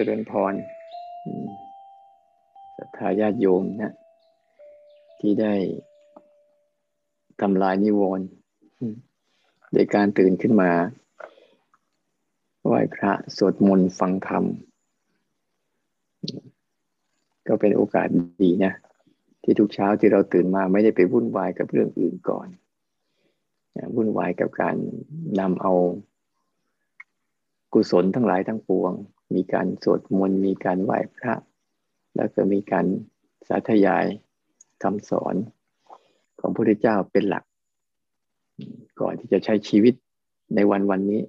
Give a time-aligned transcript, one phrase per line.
[0.00, 0.54] เจริญพร
[2.78, 3.94] ศรัทธาญาติโยมนะ
[5.20, 5.54] ที่ได้
[7.40, 8.26] ทำลายนิวรณ์
[9.72, 10.70] โดยการตื่นขึ้นมา
[12.66, 14.44] ไหว้พระสวดมนต์ฟังธรรม
[17.48, 18.06] ก็เป็นโอกาส
[18.42, 18.72] ดีนะ
[19.42, 22.48] ที่ทุกเช้าที่เราตื่นมาไม่ได้ไปวุ่นวายกับเรื่องอื่นก่อน
[23.94, 24.76] วุ่นวายกับการ
[25.40, 25.72] นำเอา
[27.72, 28.94] กุศลทั้งหลายทั้งปวง
[29.34, 31.34] มีการสวดมนต์มีการไหว้พระ
[32.16, 32.86] แล้วก็มีการ
[33.48, 34.04] สาธยาย
[34.82, 35.34] คำสอน
[36.40, 37.44] ของพระพุทธเจ้าเป็นหลัก
[39.00, 39.94] ก่อนที่จะใช้ชีวิต
[40.54, 41.20] ในวันวันนี้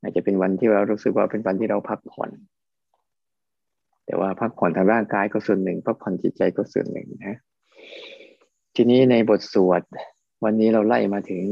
[0.00, 2.30] อาจจะเป็นวันที่เรารู้สึกว่าเป็นวันที่เราพักผ่อน
[4.06, 7.36] แต่ว่าพักผ่อนทางร่างกายก็ส่วนหนึ่งพักผ่อนจิตใจก็ส่วนหนึ่งนะ
[8.74, 9.82] ทีนี้ในบทสวด
[10.44, 11.44] วันนี้เราไล่มาถึง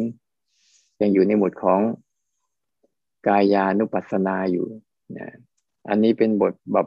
[1.00, 1.80] ยังอยู่ในหมวดของ
[3.26, 4.66] กายานุปัสสนาอยู่
[5.18, 5.30] นะ
[5.88, 6.86] อันนี้เป็นบทแบบ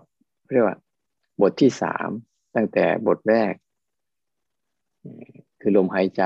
[0.52, 0.78] เรียกว่า
[1.42, 2.10] บทที่สาม
[2.56, 3.54] ตั้งแต่บทแรก
[5.60, 6.24] คือลมหายใจ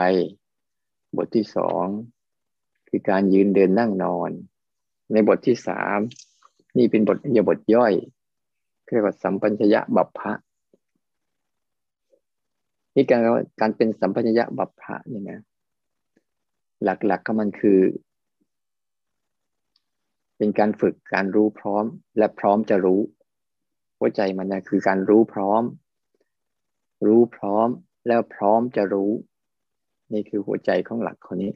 [1.18, 1.86] บทที่สอง
[2.90, 4.32] คือการยืนเดินนั่งนอน
[5.14, 6.00] ในบทที่สาม
[6.78, 7.94] นี่เป็นบทยบทย่อย
[8.92, 10.32] เรียกว่าสัมปัญญะบัพพะ
[12.96, 13.22] นี่การ
[13.60, 15.40] การเป็นสัมปัญญะบัพพะนี่นะ
[16.84, 17.80] หลักๆก็มันคือ
[20.38, 21.86] เป็นการฝึกการรู้พร้อม
[22.18, 23.02] และพร้อมจะรู้
[23.98, 25.64] หัวใจมันนะคือการรู้พร้อม
[27.08, 27.68] รู้พร้อม
[28.08, 29.12] แล้วพร้อมจะรู้
[30.14, 31.52] นี่คือหัวใจของหลักคนนี้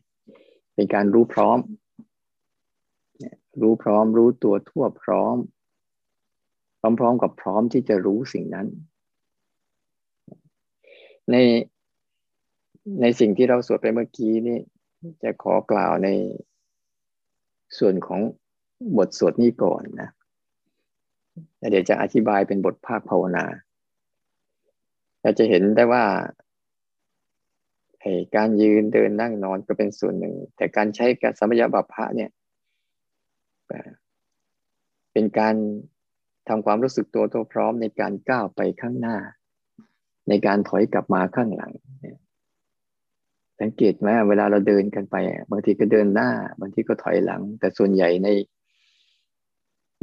[0.75, 1.57] เป็นการรู้พร้อม
[3.61, 5.35] รู้พร้อมรู้ตัวทั่วพร้อม
[6.99, 8.67] พร้อมๆกับพร้อมที่จะรู้สิ่งนั้น
[11.31, 11.35] ใน
[13.01, 14.59] ในสิ่งที่เราสวดไปเมื่อกี้นี่
[15.23, 16.09] จะขอกล่าวใน
[17.77, 18.21] ส่วนของ
[18.97, 20.09] บทสวดนี้ก่อนนะ
[21.57, 23.45] แล้วเดี๋ยวจะอธิบายเป็นบทภาคภาวนา
[25.21, 26.05] เราจะเห็นได้ว่า
[28.35, 32.29] การยืนเดินนั่งนอนก็เป็นส่วนหนึ่ง แต่การใช้การสมยบัพพะเนี่ย
[35.13, 35.55] เป็นการ
[36.49, 39.17] ทำความรู้สึกตัวตัวพร้อมในการก้าวไปข้างหน้า
[40.29, 41.71] ในการถอยกลับมาข้างหลัง
[43.59, 45.15] สังเกตไหมเวลาเราเดินกันไป
[45.51, 48.27] บางทีก็เดินหน้า บางทีก็ถอยหลัง แต่ส่วนใหญ่ใน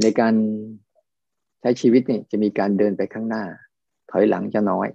[0.01, 0.33] ในการ
[1.61, 3.43] ใช้ชีวิตเนี่ยจะมีการเดินไปข้างหน้า
[4.11, 4.87] ถอยหลังจะน้อย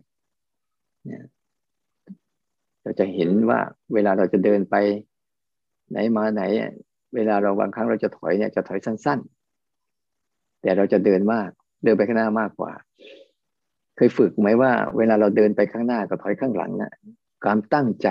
[1.06, 1.24] เนี่ย
[2.82, 3.60] เราจะเห็นว่า
[3.94, 4.74] เวลาเราจะเดินไป
[5.90, 6.42] ไหนมาไหน
[7.14, 9.18] เวลาเราบางครั้งเราจะถอยเนี่ยจะถอยสั้น
[9.90, 11.50] ๆ แต่เราจะเดินมาก
[11.84, 12.72] เดินไปข้างหน้ามากกว่า
[13.96, 16.92] เคยฝึกไหมว่า เวลาเราเดินไปข้างหน้ากับถอยข้างหลังนะ่ะ
[17.44, 18.08] ความตั้งใจ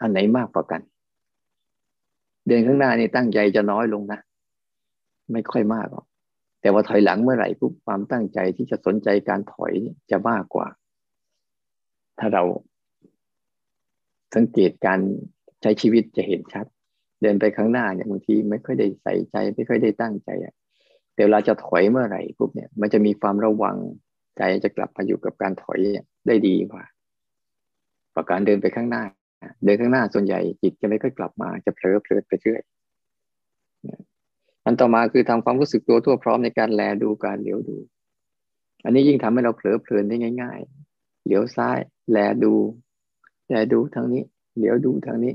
[0.00, 0.80] อันไหนมากกว่ากัน
[2.48, 4.20] เดินข้างหน้านี่ตั้งใจจะน้อยลงนะ
[5.32, 6.04] ไม่ค่อยมากหรอก
[6.60, 9.72] แต่ว่าถอยหลังเมื่อไหร่ปุ๊บความตั้งใจที่จะสนใจการถอย
[10.10, 10.68] จะมากกว่า
[12.18, 12.42] ถ้าเรา
[14.34, 14.98] สังเกตการ
[15.62, 16.66] ใช้ชีวิตจะเห็นชัด
[17.22, 20.54] เดินไปข้างหน้าเนี่ยบางทีไม่ค่อยได้ใส่ใจ ไม่ค่อยได้ตั้งใจอะ
[21.14, 23.76] แต่เวลาจะถอยเมื่อไหร่ปุ๊บเนี่ย มันจะมีความระวัง
[24.38, 25.78] ใจจะกลับมาอยู่กับการถอย
[26.26, 26.84] ได้ดีกว่า
[28.14, 29.04] ประการเดินไปข้างหน้า
[29.64, 32.62] เดินข้างหน้าส่วนใหญ่จิตจะไม่ค่อยกลับมาจะเผลอเพลิดไปเรื่อย
[34.64, 37.76] อันต่อมาคือทำความรู้สึกตัวทั่วพร้อมในการแลดูการเหลียวดู
[38.84, 40.60] อันนี้ยิ่งทำให้เราเผลอเพลินได้ง่าย
[40.92, 41.78] ๆ เหลียวซ้าย
[42.10, 42.54] แลดู
[43.48, 44.22] แลดูทางนี้
[44.56, 45.34] เหลียวดูทางนี้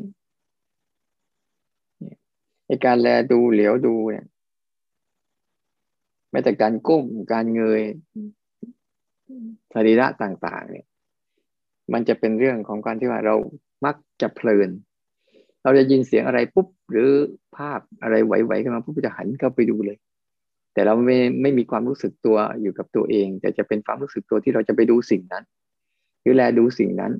[2.67, 4.25] ในการแลดูเหลียวดูเนี่ย
[6.31, 7.81] แม้แต่การก้มการเงย
[9.73, 10.85] สรีระต่าง ๆ เนี่ย
[11.93, 13.35] มันจะเป็นเรื่องของการที่ว่าเรา
[13.85, 14.69] มักจะเพลิน
[15.65, 17.09] เราจะยินเสียงอะไรปุ๊บหรือ
[17.57, 19.97] ภาพอะไรไหวๆขึ้นมาปุ๊บจะหันเข้าไปดูเลย
[20.73, 25.43] แต่เราไม่ไม่มีความรู้สึกตัวอยู่กับตัวเอง แต่จะเป็นความรู้สึกตัวที่เราจะไปดูสิ่งนั้น
[26.21, 27.13] หรือแลดูสิ่งนั้น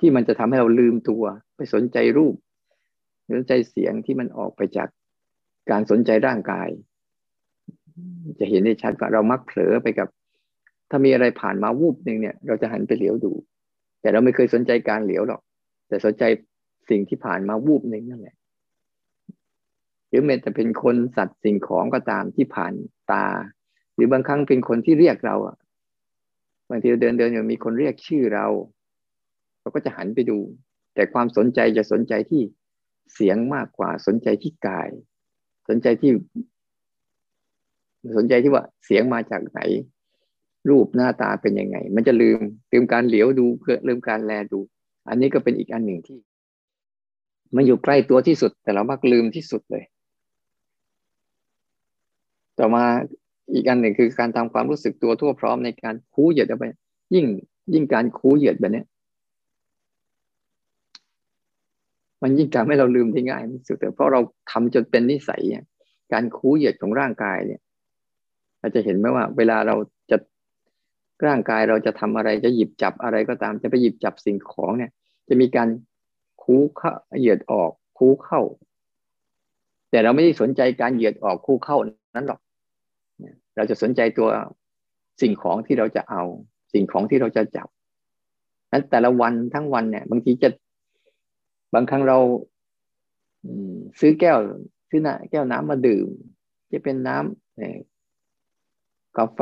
[0.00, 1.24] ที่มันจะทำให้เราลืมตัว
[1.56, 2.34] ไปสนใจรูป
[3.32, 4.88] สนใจเสียงที่มันออกไปจาก
[5.70, 6.68] การสนใจร่างกาย
[8.38, 10.08] จะเห็นได้ชัดว่าเรามักเผลอไปกับ
[10.90, 13.32] ถ้ามีอะไรผ่านมาวูบหนึ่งเนี่ย เราจะหันไปเหลียวดู
[14.00, 15.40] แต่เราไม่เคยสนใจการเหลียวหรอก
[15.88, 16.24] แต่สนใจ
[16.90, 18.36] สิ่งที่ผ่านมาวูบหนึ่งนั่นแหละ
[20.08, 22.72] หรือแม้แต่เป็นคนสัตว์สิ่งของก็ตามที่ผ่าน
[23.12, 23.26] ตา
[23.94, 25.56] หรือบางครั้งเป็นคนที่เรียกเราอะ
[26.70, 28.46] บางทีเราเดินเดินอยู่มีคนเรียกชื่อเรา
[29.60, 30.38] เราก็จะหันไปดู
[30.94, 32.42] แต่ความสนใจจะสนใจที่
[33.14, 34.88] เสียงมากกว่าสนใจที่กาย
[35.68, 36.10] สนใจที่
[38.16, 39.60] สนใจที่ว่าเสียงมาจากไหน
[40.70, 42.40] รูปหน้าตาเป็นยังไง มันจะลืม
[42.72, 43.46] ลืมการเหลียวดู
[43.84, 44.60] เลืมการแลดู
[45.08, 46.18] อันนี้ก็เป็นอีกอันหนึ่งที่
[47.56, 49.84] มันอยู่ใกล้ตัวที่สุด แต่เรามักลืมที่สุดเลย
[52.58, 52.84] ต่อมา
[53.54, 56.64] อีกอันหนึ่งคือการทำความรู้สึกตัวทั่วพร้อมในการคูเหยียดไป
[57.14, 57.26] ยิ่ง
[57.74, 58.84] ยิ่งการคูเหยียดแบบนี้
[62.22, 64.20] มันยิ่งทำให้เราลืมได้ง่ายที่สุดเพราะเรา
[64.50, 65.42] ทำจนเป็นนิสัย
[66.12, 67.60] การคูเหยียดของร่างกายเนี่ย
[68.60, 69.76] เราจะเห็นไหมว่า เวลาเรา
[70.10, 70.16] จะ
[71.26, 74.90] ร่างกายเราจะทำอะไรจะหยิบจับอะไรก็ตาม จะไปหยิบจับสิ่งของเนี่ย
[75.28, 75.68] จะมีการ
[76.46, 78.40] คูเข้าเหยียดออกคูเข้า
[79.90, 81.76] แต่เราไม่ได้สนใจการเหยียดออกคูเข้า
[82.16, 82.40] นั้นหรอก
[83.56, 84.28] เราจะสนใจตัว
[85.20, 86.22] สิ่งของที่เราจะเอา
[86.72, 87.68] สิ่งของที่เราจะจับ
[88.72, 90.48] นั้นแต่ละวันทั้งวันเนี่ย บางทีจะ
[91.74, 92.18] บางครั้งเรา
[94.00, 94.38] ซื้อแก้ว
[94.88, 96.06] ซื้อน้ำแก้วน้ำมาดื่ม
[96.72, 99.40] จะเป็นน้ำกาแฟ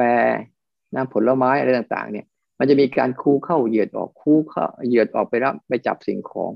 [0.95, 2.27] น้ำผลไม้อะไรต่าง ๆ เนี่ย
[2.59, 6.51] มันจะมีการคูเข้าเหยียดออกคูเข้าเหยียดออกไปรับไปจับสิ่งของ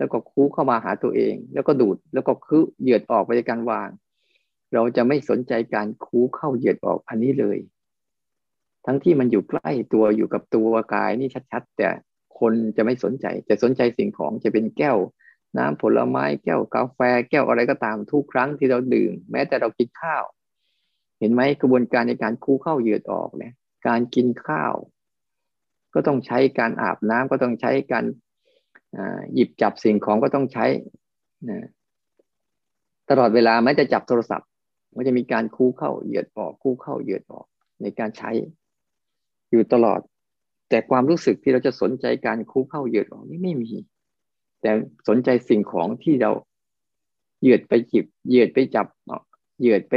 [0.00, 3.88] แล้วก็คูเข้ามาหาตัวเอง แล้วก็ดูดแล้วก็คือเหยียดออกไปในกการวาง
[4.74, 7.58] เราจะไม่สนใจการคูเข้าเหยียดออกอันนี้เลย
[8.86, 11.88] ทั้งที่มันอยู่ใกล้ตัวอยู่กับตัวกายนี่ชัดๆ แต่
[12.38, 14.98] คนจะไม่สนใจจะสนใจสิ่งของจะเป็นแก้ว
[15.58, 16.98] น้ำผลไม้แก้วกาแฟ
[17.30, 20.24] แก้วอะไรก็ตามทุกครั้งที่เราดื่ม แม้แต่เรากินข้าว
[21.18, 23.54] เห็นไหมกระบวนการในการคู่เข้าเหยือดออกเนี่ย
[23.86, 24.74] การกินข้าว
[25.94, 28.04] ก็ต้องใช้การอาบน้ำก็ต้องใช้การ
[29.34, 30.66] หยิบจับสิ่งของก็ต้องใช้
[33.10, 34.48] ตลอดเวลาแม้จะจับโทรศัพท์
[34.96, 37.46] มันจะมีการคู่เข้าเหยียดออกคู่เข้าเหยียดออก
[37.82, 38.30] ในการใช้
[39.50, 40.00] อยู่ตลอด
[40.68, 43.72] แต่ความรู้สึกที่เราจะสนใจการคู่เข้าเหยียดออกนี่ไม่มี
[44.62, 44.70] แต่
[45.08, 46.30] สนใจสิ่งของที่เรา
[47.40, 48.86] เหยียดไปจิบเหยียดไปจับ
[49.58, 49.94] เหยียดไป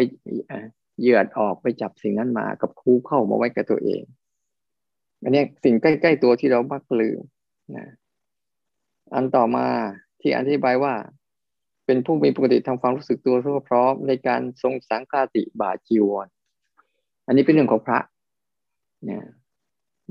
[1.00, 4.02] เหยียดออกไปจับสิ่งนั้นมากับคู่เข้ามาไว้กับตัวเอง
[5.22, 7.20] อันนี้สิ่งใกล้ ๆ ตัวที่เรามักลืม
[7.76, 7.86] นะ
[9.14, 9.68] อันต่อมา
[10.22, 10.94] ที่อธิบายว่า
[11.86, 16.28] เป็นผู้มีปกติทำความรู้สึกตัวทั่วพร้อมในการทรงสังฆาติบาจีวร
[17.26, 18.00] อันนี้เป็นเรื่องของพระ
[19.06, 19.26] เนี่ย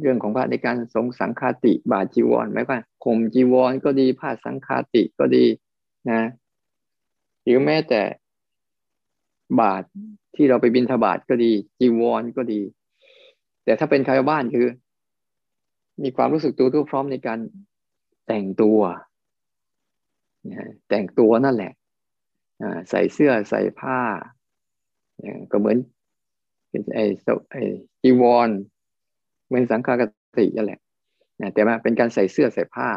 [0.00, 5.44] เรื่องของพระในการสงสังคาติบาจีวรไหมว่าข่มจีวรก็ดีผ้าสังคาติก็ดี
[6.10, 6.22] นะ
[7.42, 8.02] หรือแม้แต่
[9.60, 9.82] บาท
[10.36, 12.60] ที่เราไปบินทบาทก็ดี จีวรก็ดี
[13.64, 14.66] แต่ถ้าเป็นชาวบ้านคือ
[16.02, 17.38] มีความรู้สึกตัวทั่วพร้อมในการ
[18.26, 18.80] แต่งตัว
[20.88, 21.72] แต่งตัวนั่นแหละ
[22.90, 23.98] ใส่เสื้อใส่ผ้า
[25.50, 25.78] ก็เหมือน
[26.94, 27.04] ไอ้
[27.52, 27.62] ไอ้
[28.02, 28.48] จีวร
[29.46, 30.02] เหมือนสังฆาก
[30.38, 30.80] ตินั่นแหละ
[31.54, 32.88] แต่ว่าเป็นการใส่เสื้อใส่ผ้า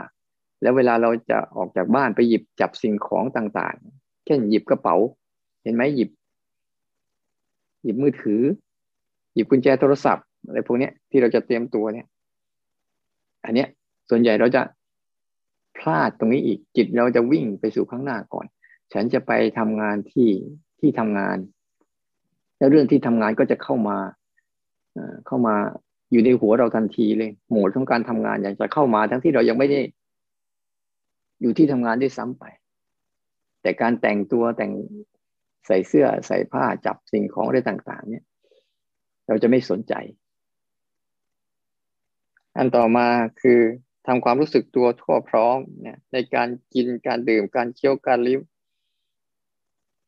[0.61, 4.95] แล้วเวลาเราจะออกจากบ้านไปหยิบจับสิ่งของต่างๆ เช่นหยิบกระเป๋า
[5.63, 6.09] เห็นไหมหยิบ
[7.83, 8.41] หยิบมือถือ
[9.33, 12.07] หยิบกุญแจโทรศัพท์อะไรพวกนี้ที่เราจะเตรียมตัวเนี่ย
[13.45, 13.67] อันเนี้ย
[14.09, 14.61] ส่วนใหญ่เราจะ
[15.77, 18.45] พลาดตรงนี้อีกจิตเราจะวิ่งไปสู่ข้างหน้าก่อน
[18.93, 20.29] ฉันจะไปทำงานที่
[20.79, 21.37] ที่ทำงาน
[22.57, 23.97] แล้วเรื่องที่ทำงานก็จะเข้ามา
[25.27, 25.55] เข้ามา
[26.11, 29.81] อยู่ในหัวเราทันทีเลย โหมดของการทำงานอยากจะเข้ามาทั้งที่เรายังไม่ได้
[31.41, 32.43] อยู่ที่ทำงานได้ซ้ำไป
[33.61, 34.71] แต่การแต่งตัวแต่ง
[35.67, 38.23] ใส่เสื้อใส่ผ้าจับสิ่งของอะไรต่าง ๆ เนี่ย
[39.27, 39.93] เราจะไม่สนใจ
[42.57, 43.07] อันต่อมา
[43.41, 43.59] คือ
[44.05, 48.41] ทำความรู้สึกตัวทั่วพร้อมเนี่ยในการกินการดื่มการเคี้ยวการลิ้ม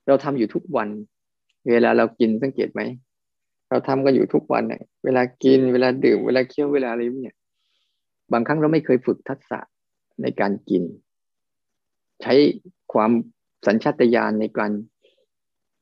[0.08, 0.90] เราทำอยู่ทุกวัน
[1.72, 2.82] เวลาเรากินสังเกตไหม
[3.70, 7.36] เราทำกันอยู่ทุกวันเนี่ยเวลากินเวลาดื่ม เวลาเคี้ยวเวลาอะไรเนี่ย
[8.32, 9.60] บางครั้งเราไม่เคยฝึกทักษะ
[10.22, 10.84] ในการกิน
[12.22, 12.34] ใช้
[12.94, 13.12] ความ
[13.68, 14.72] สัญชาตญาณในการ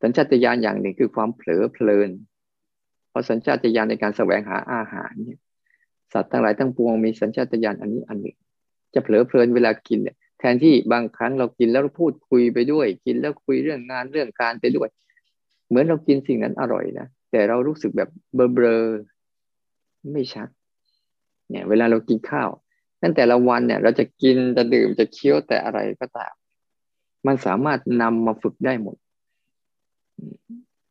[0.01, 2.09] สัญชาตญาณอย่างหนึ่งคือความเผลอเพลิน
[3.09, 5.39] เพราะสัญชาตญาณในการแสวงหาอาหารเนี่ย
[6.13, 8.37] สัตว์ทั้งหลายทั้งปวงมีสัญชาตญาณอันนี้อันหนึ่ง
[8.93, 14.89] จะเผลอเพลินเวลากินเนี่ยแทนที่บางครั้งเรากินแล้วพูดคุยไปด้วย กินแล้วคุยเรื่องงานเรื่องการไปด้วย
[15.67, 18.09] เหมือนเรากินสิ่งนั้นอร่อยนะแต่เรารู้สึกแบบ
[18.53, 20.47] เบลอๆไม่ชัด
[21.49, 22.49] เนี่ย เวลาเรากินข้าว
[23.03, 26.33] ตั้งแต่ละวันเนี่ย เราจะกินจะดื่มจะเคี้ยวแต่อะไรก็ตาม
[27.27, 28.95] มันสามารถนำมาฝึกได้หมด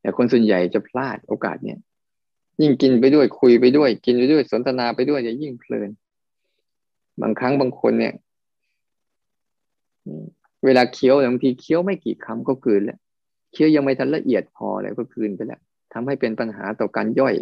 [0.00, 1.78] แต่คนส่วนใหญ่จะพลาดโอกาสเนี่ย
[2.60, 5.90] ยิ่งกินไปด้วยคุยไปด้วย กินไปด้วยสนทนาไปด้วยจะยิ่งเพลิน
[7.22, 8.14] บางครั้งบางคนเนี่ย
[10.64, 12.98] เวลาเคี้ยวบางทีเคี้ยวไม่กี่คำก็กืนแล้ว
[13.52, 15.60] เคี้ยวยังไม่ทันละเอียดพอเลยก็คืนไปแล้ว
[15.92, 17.34] ทำให้เป็นปัญหาต่อการย่อย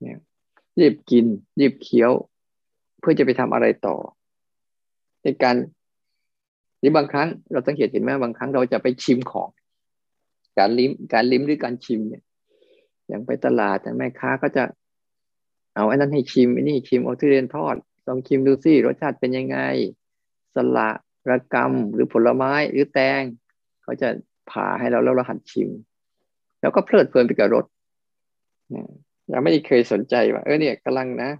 [0.00, 0.18] เนี่ย
[0.80, 1.26] รีบกิน
[1.60, 2.12] รีบเคี้ยว
[3.00, 3.96] เพื่อจะไปทำอะไรต่อ
[5.22, 5.56] ในการ
[6.80, 9.48] หรือบางครั้งเราสังเกตเห็นไหมบางครั้งเราจะไปชิมของ
[10.58, 12.22] การลิ้มการลิ้มหรือการชิมเนี่ย
[13.08, 14.64] อย่างไปตลาดแม่ค้าก็จะ
[15.74, 19.58] เอาไอ้นั้นให้ชิมไอ้นี่ชิมเอาทุเรียนทอดลองชิมดูสิรสชาติเป็นยังไง
[20.54, 20.90] สละ
[21.30, 23.22] ระกำหรือผลไม้หรือแตง
[23.82, 24.08] เขาจะ
[24.50, 25.68] ผ่าให้เราแล้วเราหัดชิม
[26.60, 27.64] แล้วก็เพลิดเพลินไปกับรถ
[29.30, 31.30] เราไม่ได้เคยสนใจว่า เออเนี่ยกำลังนะ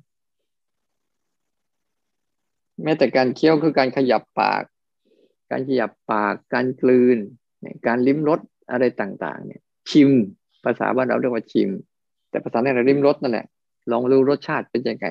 [2.82, 4.62] แม้แต่การเคี้ยวคือการขยับปาก
[5.50, 7.18] การขยับปาก การกลืน
[7.86, 9.60] การลิ้มรสอะไรต่าง ๆ เนี่ย
[9.90, 11.70] ชิมาษาบ้านเราเรียกว่าชิม
[12.30, 13.46] แต่ภาษาเนี่ยเราลิ้มรสนั่นแหละ
[13.92, 15.06] ลองรู้รสชาติเป็นยังไง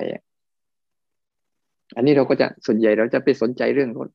[1.95, 4.09] อันนี้เราก็จะส่วนใหญ่เราจะไปสนใจเรื่องรส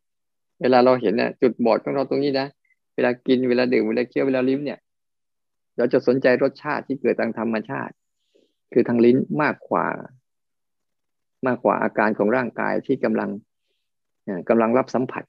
[0.62, 2.46] เวลาเราเห็นเนี่ยจุดบอดของเราตรงนี้นะ
[2.94, 4.78] เวลากินเวลาดื่มเวลาเคี้ยวเวลาลิ้มเนี่ย
[5.76, 7.94] เราจะสนใจรสชาติที่เกิดทางธรรมชาติ
[8.72, 9.86] คือทางลิ้นมากกว่า
[11.46, 13.30] มากกว่าอาการของร่างกายที่กำลัง
[14.48, 15.24] กำลังรับสัมผัส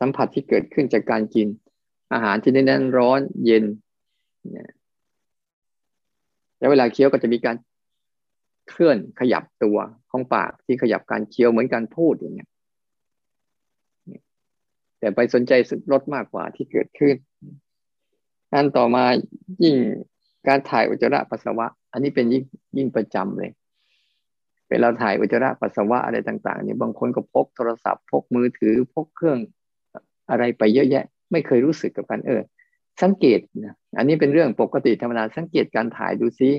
[0.00, 1.48] สัมผัสที่เกิดขึ้นจากการกิน
[2.12, 3.64] อาหารที่แน่นร้อนเย็น
[6.58, 7.56] แล้วเวลาเคี้ยวก็จะมีการ
[8.68, 9.78] เคลื่อนขยับตัว
[10.10, 12.48] ของปากที่ขยับการเคี้ยวเหมือนการพูดอย่างเงี้ย
[14.98, 15.52] แต่ไปสนใจ
[15.92, 17.14] รสมากกว่าที่เกิดขึ้น
[18.52, 19.04] อันต่อมา
[19.64, 19.76] ยิ่ง
[20.48, 22.44] การถ่ายอุจจาระปัสสาวะ อันนี้เป็นยิ่ง
[22.76, 23.52] ยิ่งประจำเลย
[24.70, 29.38] เวลาถ่ายอุจจาระปัสสาวะอะไรต่างๆเนี่ยบางคนก็พกโทรศัพท์พกมือถือพกเครื่อง
[30.30, 32.42] อะไรไปเยอะแยะ ไม่เคยรู้สึกกับกันเออ
[33.02, 36.50] สังเกตนะอันนี้เป็นเรื่องปกติธรรมดาสังเกตการถ่ายดูซิ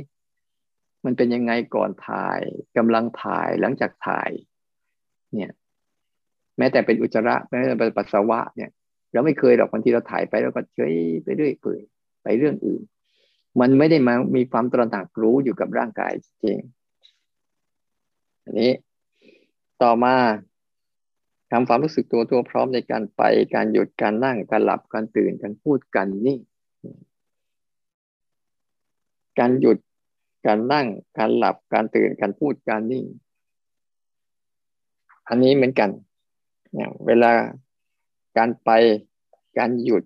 [1.06, 2.40] มันเป็นยังไงก่อนถ่าย
[2.78, 4.30] กำลังถ่ายหลังจากถ่าย
[5.34, 5.52] เนี่ย
[6.58, 8.70] แม้แต่เป็นอุจจาระแม้แต่เป็นปัสสาวะเนี่ย
[9.14, 11.82] เราไม่เคยหรอกบางทีเราถ่ายไปแล้วก็เฉยไปเรื่อยเปื่อย
[12.24, 12.82] ไปเรื่องอื่น
[13.60, 16.12] มันไม่ได้มามีความตระหนักรู้อยู่กับร่างกาย
[16.44, 16.58] จริง
[18.44, 18.72] อันนี้
[19.84, 20.16] ต่อมา
[21.52, 23.22] ทำความรู้สึกตัวตัวพร้อมในการไป
[23.56, 26.40] การหยุดการนั่งการหลับการตื่นการพูดการนิ่ง
[29.40, 29.78] การหยุด
[30.46, 30.88] การนั่ง
[31.18, 33.06] การหลับการตื่นการพูดการนิ่ง
[35.28, 35.90] อันนี้เหมือนกัน
[36.74, 37.32] เนี่ยเวลา
[38.38, 38.70] การไป
[39.58, 40.04] การหยุด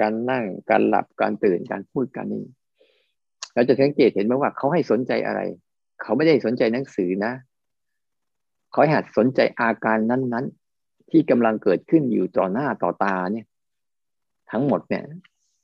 [0.00, 2.44] การนั่งการหลับการตื่นการพูดการนิ่ง
[3.54, 5.40] เราจะสังเกตเห็นไหมว่าเขาให้สนใจอะไร
[6.02, 7.32] เขาไม่ได้สนใจหนังสือนะ
[8.72, 10.63] เขาหัดสนใจอาการนั้นๆ
[11.10, 13.46] ที่กำลังเกิดขึ้นอยู่ต่อหน้าต่อตาเนี่ย
[14.50, 15.04] ทั้งหมดเนี่ย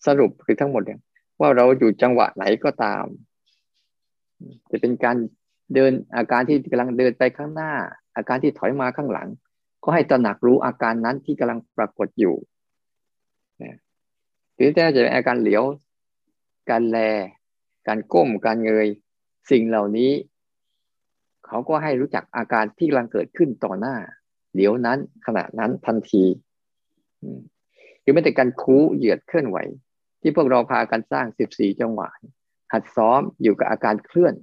[0.06, 1.00] สรุปคือทั้งหมดเนี่ย
[1.40, 3.04] ว่าเราอยู่จังหวะไหนก็ตาม
[4.70, 5.16] จะเป็นการ
[5.74, 7.72] เดินอาการที่กำลังเดินไปข้างหน้า
[8.16, 9.28] อาการที่ถอยมาข้างหลัง
[9.84, 12.34] ก็ให้ตระหนักรู้อาการนั้นที่กำลังปรากฏอยู่
[13.62, 13.76] นะ
[14.54, 15.64] หรือถ้าจะเป็นอาการเหลียว
[16.70, 16.98] การแล
[17.88, 18.88] การก้มการเงย
[19.50, 20.12] สิ่งเหล่านี้
[21.46, 23.96] เขาก็ให้รู้จักอาการที่กำลังเกิดขึ้นต่อหน้า
[24.56, 26.24] เดี๋ยวนั้นขณะนั้นทันที
[28.00, 29.58] หรือไม่แต่การคูเหยียดเคลื่อนไหว
[30.20, 32.08] ที่พวกเราพากันสร้างสิบสี่จังหวะ
[32.72, 34.34] หัดซ้อมอยู่กับอาการเคลื่อน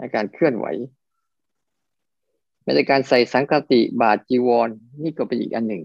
[0.00, 0.66] อาการเคลื่อนไหว
[2.62, 4.68] ไม่ใช่การใส่สังกติบาทจีวร
[5.02, 5.82] นี่ก็เป็นอีกอันหนึ่ง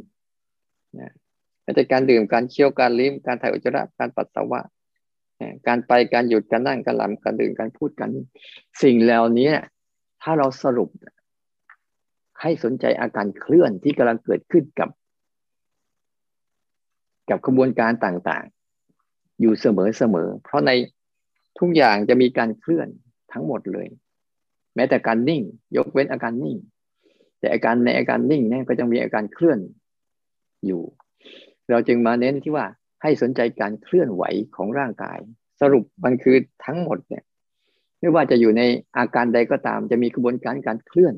[1.00, 1.12] นะ
[1.64, 4.62] ไม่ใช่การดื่มการเคี้ยวการลิ้มการถ่ายอุจจาระการปัสสาวะ
[5.68, 8.10] การไปการหยุดการนั่งการหลับการดื่มการพูดกัน
[8.84, 9.52] สิ่งเหล่านี้
[10.22, 10.90] ถ้าเราสรุป
[12.42, 14.90] ให้สนใจอาการเคลื่อนที่กำลังเกิดขึ้นกับ
[17.30, 20.72] กับกระบวนการต่างๆ อยู่เสมอเสมอเพราะใน
[21.60, 22.88] ทุกอย่างจะมีการเคลื่อน
[23.32, 23.88] ทั้งหมดเลย
[24.76, 25.42] แม้แต่การนิ่ง
[25.78, 26.58] ยกเว้นอาการนิ่ง
[27.40, 29.60] แต่อาการในอาการนิ่งเนี่ยก็จะมีอาการเคลื่อน
[30.66, 30.82] อยู่
[31.70, 32.66] เราจึงมาเน้นที่ว่า
[33.02, 34.24] ให้สนใจการเคลื่อนไหว
[34.56, 35.20] ของร่างกาย
[35.62, 37.24] สรุปมันคือทั้งหมดเนี่ย
[38.00, 38.62] ไม่ว่าจะอยู่ใน
[38.98, 41.16] อาการใดก็ตาม จะมีกระบวนการการเคลื่อน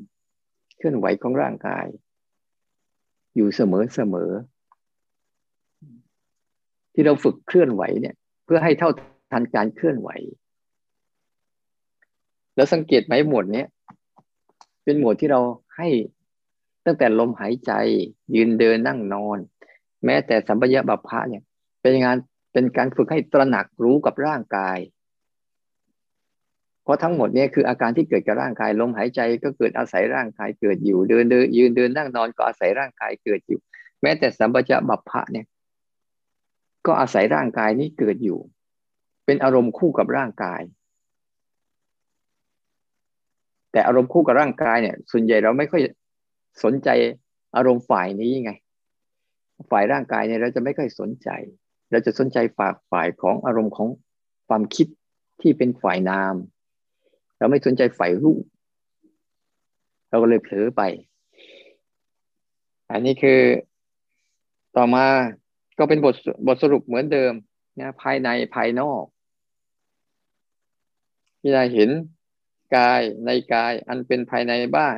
[0.77, 1.85] เคลื่อนไหวของร่างกาย
[3.35, 4.31] อยู่เสมอเสมอ
[6.93, 8.15] ที่เราฝึกเคลื่อนไหวเนี่ย
[8.45, 8.89] เพื่อให้เท่า
[9.31, 10.09] ทันการเคลื่อนไหว
[12.55, 13.67] แล้วสังเกตไหมหมวดเนี้ย
[14.83, 15.41] เป็นหมวดที่เรา
[15.77, 15.87] ให้
[16.85, 17.71] ตั้งแต่ลมหายใจ
[18.35, 19.37] ยืนเดินนั่งนอน
[20.05, 21.43] แม้แต่สัมปยะบัพพะเนี่ย
[21.81, 22.17] เป็นงาน
[22.53, 24.77] เป็นการฝึกให้ตระหนักรู้กับร่างกาย
[26.83, 33.59] เพราะทั้งหมดนี้คืออาการที่เกิดกับร่างกายลมหายใจก็เกิดอาศัยร่างกายเกิดอยู่เดินเดินยืนเดินนั่งนอนก็อาศัยร่างกายเกิดอยู่
[34.01, 35.45] แม้แต่สัมปยะบัพพะเนี่ย
[36.85, 38.39] ก็อาศัยร่างกายนี้เกิดอยู่
[39.25, 40.61] เป็นอารมณ์คู่กับร่างกาย
[43.71, 45.81] แต่อารมณ์คู่กับร่างกายเนี่ย ส่วนใหญ่เราไม่ค่อย
[46.63, 46.89] สนใจ
[47.55, 48.51] อารมณ์ฝ่ายนี้ไง
[49.71, 51.29] ฝ่ายร่างกายเนี่ยเราจะไม่ค่อยสนใจ
[51.91, 53.87] เราจะสนใจฝ่ายฝ่ายของอารมณ์ของ
[54.47, 54.87] ความคิด
[55.41, 56.35] ที่เป็นฝ่ายนาม
[57.43, 58.43] เราไม่สนใจฝ่ายรูป
[60.09, 60.81] เราก็เลยเผลอไป
[62.91, 63.41] อันนี้คือ
[64.75, 65.05] ต่อมา
[65.79, 66.15] ก็เป็นบท
[66.47, 67.33] บทสรุปเหมือนเดิม
[67.79, 69.03] นะภายในภายนอก
[71.39, 71.89] ที่เราเห็น
[72.75, 74.97] กายในกายอันเป็นภายในบ้าง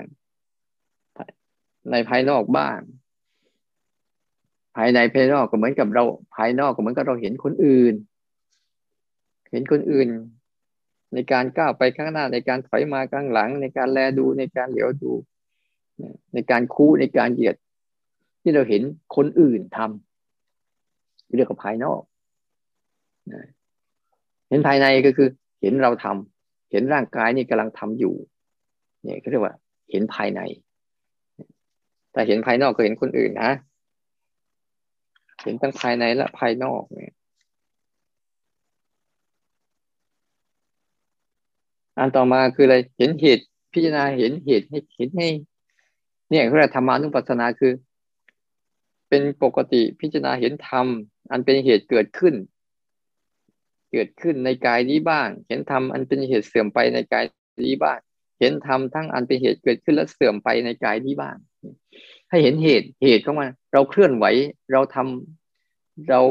[1.91, 2.79] ในภายนอกบ้าง
[4.75, 6.03] ภายในภายนอกก็เหมือนกับเรา
[6.35, 7.93] ภายนอกก็เหมือนกับเราเห็นคนอื่น
[9.51, 10.09] เห็นคนอื่น
[11.15, 15.11] ในการก้าวไปข้างหน้าในการถอยมาข้างหลัง ในการแลดูในการเหลียวดู
[16.33, 17.55] ในการคู่ในการเหยียด
[18.41, 18.81] ที่เราเห็น
[19.15, 22.01] คนอื่นทำเรียกว่าภายนอก
[24.49, 25.27] เห็นภายในก็คือ
[25.61, 28.15] เห็นเราทำเห็นร่างกายนี่กำลังทำอยู่
[29.03, 29.55] เนี่ยเขาเรียกว่า
[29.91, 30.41] เห็นภายใน
[32.11, 33.51] แต่เห็นภายนอกก็เห็นคนอื่นนะ
[35.43, 37.13] เห็นทั้งภายในและภายนอกเนี่ย
[41.97, 45.27] อันต่อมาคืออะไรเห็นเหตุพิจารณาเห็นเหตุให้เห็นให้
[46.29, 47.73] เนี่ยเขาเรียกธรรมานุปัสสนาคือ
[49.09, 50.85] เป็นปกติพิจารณาเห็นธรรม
[51.31, 52.35] อันเป็นเหตุเกิดขึ้น
[53.91, 57.25] เกิดขึ้นในกายนี้บ้าง เห็นธรรมอันเป็นเหตุเสื่อมไปในกาย
[57.65, 57.97] นี้บ้าง
[58.39, 61.35] เห็นธรรมทั้งอันเป็นเหตุเกิดขึ้นและเสื่อมไปในกายนี้บ้าง
[62.29, 64.25] ให้เห็นเหตุเหตุของมันเราเคลื่อนไหว
[64.71, 66.21] เราทำเรา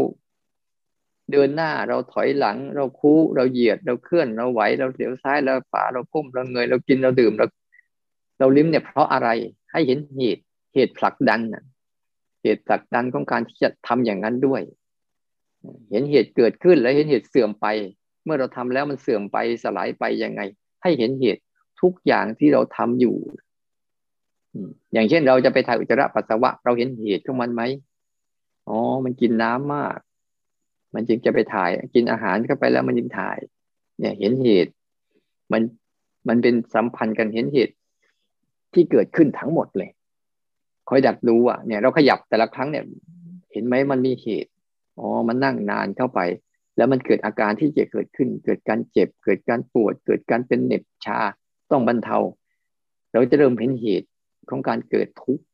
[1.33, 7.47] เดินหน้าเราถอยหลัง เราคู่เราเหยียดเราเคลื่อนเราไหวเราเสียวซ้ายเราฝาเราก้มเราเงยเรากินเราดื่มเรา
[8.39, 9.29] เราลิ้มเนี่ยเพราะอะไร
[9.73, 11.41] ให้เห็นเหตุเหตุผลักดัน
[12.43, 14.63] เหตุผลักดันของการที่จะทำอย่างนั้นด้วย
[15.91, 17.67] เห็นเหตุเกิดขึ้นแล้วเห็นเหตุเสื่อมไป
[18.25, 20.41] เมื่อเราทำแล้วมันเสื่อมไปสลายไปยังไง
[20.83, 21.43] ให้เห็นเหตุ
[21.81, 23.17] ทุกอย่างที่เราทำอยู่
[24.93, 27.63] อย่างเช่นเราจะไปถ่ายอุจจาระปัสสาวะ เราเห็นเหตุของมันไหม
[28.69, 29.99] อ๋อ มันกินน้ำมาก
[30.95, 33.39] มันจึงจะไปถ่าย กินอาหารเข้าไปแล้วมันจึงถ่าย
[33.99, 34.73] เนี่ยเห็นเหตุ
[35.53, 35.63] มัน
[36.29, 37.75] มันเป็นสัมพันธ์กันเห็นเหตุ
[38.75, 39.91] ที่เกิดขึ้นทั้งหมดเลย
[40.89, 42.85] คอยดักดูอะเนี่ยเราขยับแต่ละครั้งเนี่ย
[43.53, 44.51] เห็นไหมมันมีเหตุ
[44.99, 46.21] อ๋อมันนั่งนานเข้าไป
[46.77, 51.19] แล้วมันเกิดอาการที่จะเกิดขึ้น เกิดการเจ็บ เกิดการปวด เกิดการเป็นเหน็บชา
[51.71, 52.19] ต้องบรรเทา
[53.13, 54.09] เราจะเริ่มเห็นเหตุ
[54.49, 55.45] ของการเกิดทุกข์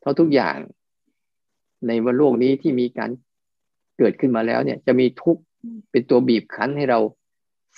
[0.00, 0.56] เพราะทุกอย่าง
[1.86, 3.10] ในวันโลกนี้ที่มีการ
[4.02, 5.42] เกิดขึ้นมาแล้วเนี่ยจะมีทุกข์
[5.90, 6.98] เป็นตัวบีบคั้นให้เรา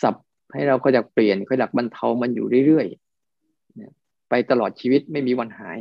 [0.03, 0.15] สับ
[0.55, 5.79] ให้เราก็อยากเปลี่ยนก็อยากบรรเทามันอยู่เรื่อยๆไปตลอดชีวิตไม่มีวันหาย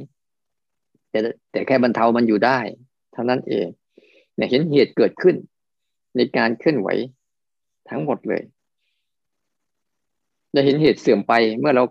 [1.09, 1.19] แต่
[1.51, 2.59] แต่แค่บรรเทามันอยู่ได้
[3.13, 3.67] เท่านั้นเอง
[4.35, 5.35] เนี่ยเห็นเหตุเกิดขึ้น
[6.17, 6.87] ในการเคลื่อนไหว
[7.89, 8.41] ทั้งหมดเลย
[10.53, 11.83] จะเห็นเหตุเสื่อมไปเมื่อเรา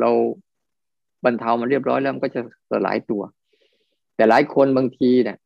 [0.00, 0.10] เรา
[1.24, 3.22] บรรเทามันเรียบร้อยแล้วมันก็จะสลายตัว
[4.16, 5.36] แต่หลายคนบางทีเนี่ย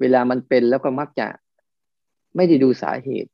[0.00, 1.26] เวลามันเป็นแล้วก็มักจะ
[2.36, 3.30] ไม่ได้ดูสาเหตุ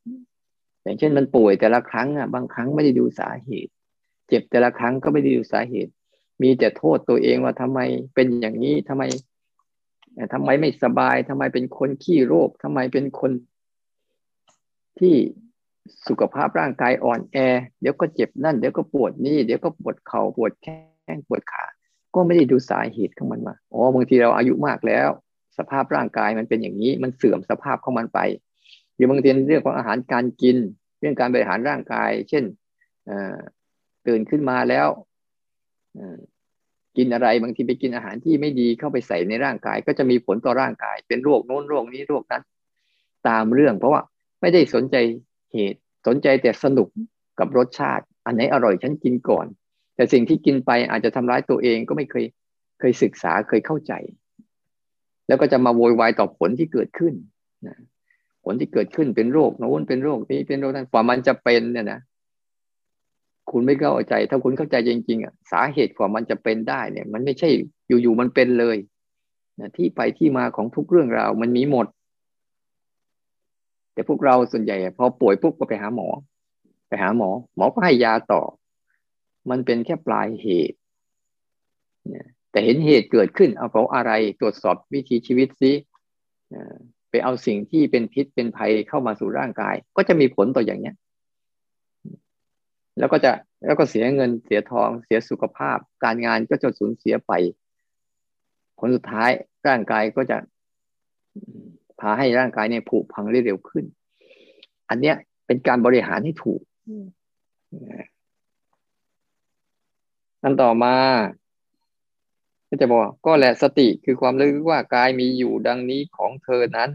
[0.83, 3.73] อย่างเช่นมันป่วยแต่ละครั้งอะ บางครั้งไม่ได้ดูสาเหตุ
[4.29, 5.93] เจ็บแต่ละครั้งก็ไม่ได้ดูสาเหตุ
[6.43, 7.81] มีแต่โทษตัวเองว่าทำไม
[8.15, 9.03] เป็นอย่างนี้ทำไม
[10.33, 13.33] ทำไมไม่สบายทำไมเป็นคนขี้โรคทำไมเป็นคน
[14.99, 15.15] ที่
[16.09, 17.37] สุขภาพร่างกายอ่อนแอ
[17.81, 20.77] เดี๋ยวก็เจ็บนั่น เดี๋ยวก็ปวดนี่ เดี๋ยวก็ปวดเขา่าปวดแข้
[21.17, 21.65] งปวดขา
[22.15, 25.09] ก็ไม่ได้ดูสาเหตุของมันมา อ๋อ บางทีเราอายุมากแล้ว
[25.59, 28.21] สภาพร่างกายมันเป็นอย่างนี้ มันเสื่อมสภาพของมันไป
[28.95, 30.57] หรือบางทีเรื่องของอาหารการกิน
[31.01, 32.45] เรื่องการบริหารร่างกาย เช่น
[34.07, 34.89] ตื่นขึ้นมาแล้ว
[36.97, 42.43] กินอะไรบางทีไปกินอาหารที่ไม่ดีเข้าไปใส่ในร่างกาย ก็จะมีผลต่อร่างกาย เป็นโรคโน้นโรคนี้โรคนั้น
[43.29, 44.03] ตามเรื่อง เพราะว่า
[44.41, 44.97] ไม่ได้สนใจ
[45.53, 46.89] เหตุสนใจแต่สนุก
[47.39, 49.47] กับรสชาติ อันไหนอร่อยฉันกินก่อน
[49.97, 52.25] แต่สิ่งที่กินไปอาจจะทำร้ายตัวเองก็ไม่เคย
[52.81, 53.93] เคยศึกษาเคยเข้าใจ
[55.29, 57.15] แล้วก็จะมาโวยวายต่อผลที่เกิดขึ้น
[57.67, 57.77] นะ
[58.45, 62.01] ผลที่เกิดขึ้นเป็นโรคโน้นเป็นโรคนี้เป็นโรคนั้นกว่ามันจะเป็นเนี่ยนะ
[63.51, 67.49] คุณไม่เข้าใจ ถ้าคุณเข้าใจจริงๆอะสาเหตุกว่ามันจะเป็นได้เนี่ย มันไม่ใช่
[67.87, 68.77] อยู่ๆมันเป็นเลย
[69.61, 71.87] นะที่ไปที่มาของทุกเรื่องราวมันมีหมด
[73.93, 76.09] แต่พวกเราส่วนใหญ่พอป่วยปุ๊บก็ไปหาหมอ
[76.89, 78.43] ไปหาหมอ หมอก็ให้ยาต่อ
[79.51, 80.79] มันเป็นแค่ปลายเหตุ
[82.51, 85.73] แต่เห็นเหตุเกิดขึ้น เอาเพราะอะไรตรวจสอบวิธีชีวิตซิ
[87.15, 90.95] ไปเอาสิ่งที่เป็นพิษเป็นภัยเข้ามาสู่ร่างกาย ก็จะมีผลต่ออย่างเนี้ย
[92.99, 93.33] แล้วก็จะ
[93.67, 97.33] แล้วก็เสียเงินเสียทองเสียสุขภาพ การงานก็จะสูญเสียไป
[98.79, 99.31] ผลสุดท้าย
[99.69, 100.39] ร่างกายก็จะ
[102.01, 103.85] พาให้ร่างกายเนี่ยผุพังเร็วขึ้น
[104.89, 106.61] อันเนี้ยเป็นการบริหารให้ถูก
[110.43, 110.95] นั่นต่อมา
[112.69, 116.91] ก็จะบอกก็แหละสติคือความรู้ว่ากายมีอยู่ดังนี้ของเธอนั้น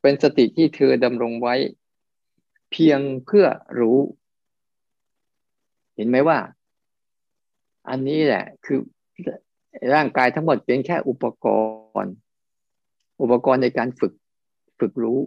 [0.00, 1.54] เป็นสติที่เธอดำรงไว้
[2.70, 3.46] เพียงเพื่อ
[3.80, 3.98] รู้
[5.94, 6.38] เห็นไหมว่า
[7.88, 8.78] อันนี้แหละ คือ
[9.94, 11.46] ร่างกายทั้งหมดเป็นแค่อุปก
[12.02, 12.14] รณ์
[13.20, 14.12] อุปกรณ์ในการฝึก
[14.78, 15.18] ฝึกรู้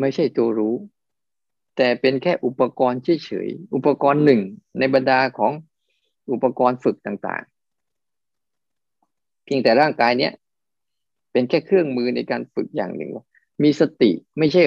[0.00, 0.74] ไม่ใช่ตัวรู้
[1.76, 4.40] แต่เป็นแค่อุปกรณ์เฉยๆอุปกรณ์หนึ่ง
[4.78, 5.52] ในบรรดาของ
[6.32, 10.32] อุปกรณ์ฝึกต่างๆ เพียงแต่ร่างกายเนี้ย
[11.32, 13.10] เป็นแค่เครื่องมือในการฝึกอย่างหนึ่ง
[13.62, 14.62] มีสติไม่ใช่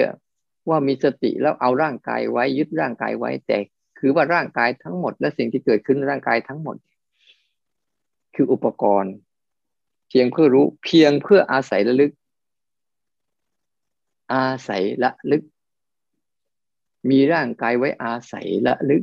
[0.68, 3.58] ว่ามีสติแล้วเอาร่างกายไว้ยึดร่างกายไว้แต่
[3.98, 6.76] คือว่าร่างกายทั้งหมด และสิ่งที่เกิดขึ้นร่างกายทั้งหมด
[8.34, 9.14] คืออุปกรณ์
[10.08, 12.12] เพียงเพื่อรู้เพียงเพื่ออาศัยระลึก
[14.32, 15.42] อาศัยละลึก
[17.10, 19.02] มีร่างกายไว้อาศัยละลึก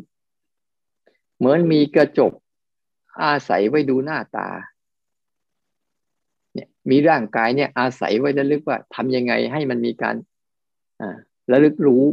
[1.37, 2.33] เหมือนมีกระจก
[3.23, 4.49] อาศัยไว้ดูหน้าตา
[6.53, 10.15] เนี่ยมีร่างกายเนี่ยอาศัยไว้ระลึกว่าทำยังไงให้มันมีการ
[11.01, 11.15] อ่า
[11.51, 12.03] ระลึกรู้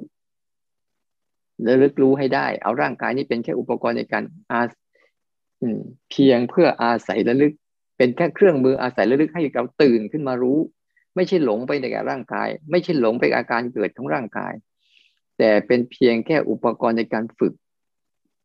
[1.68, 4.60] ระลึกรู้ให้ได้ เอาร่างกายนี้เป็นแค่อุปกรณ์ในการอา
[6.10, 7.52] เพียงเพื่ออาศัยระลึก
[7.96, 10.58] เป็นแค่เครื่องมืออาศัยระลึกให้เราตื่นขึ้นมารู้
[11.16, 14.52] ไม่ใช่หลงไปในกับร่างกาย ไม่ใช่หลงไปอาการเกิดของร่างกาย
[15.38, 17.54] แต่เป็นเพียงแค่อุปกรณ์ในการฝึก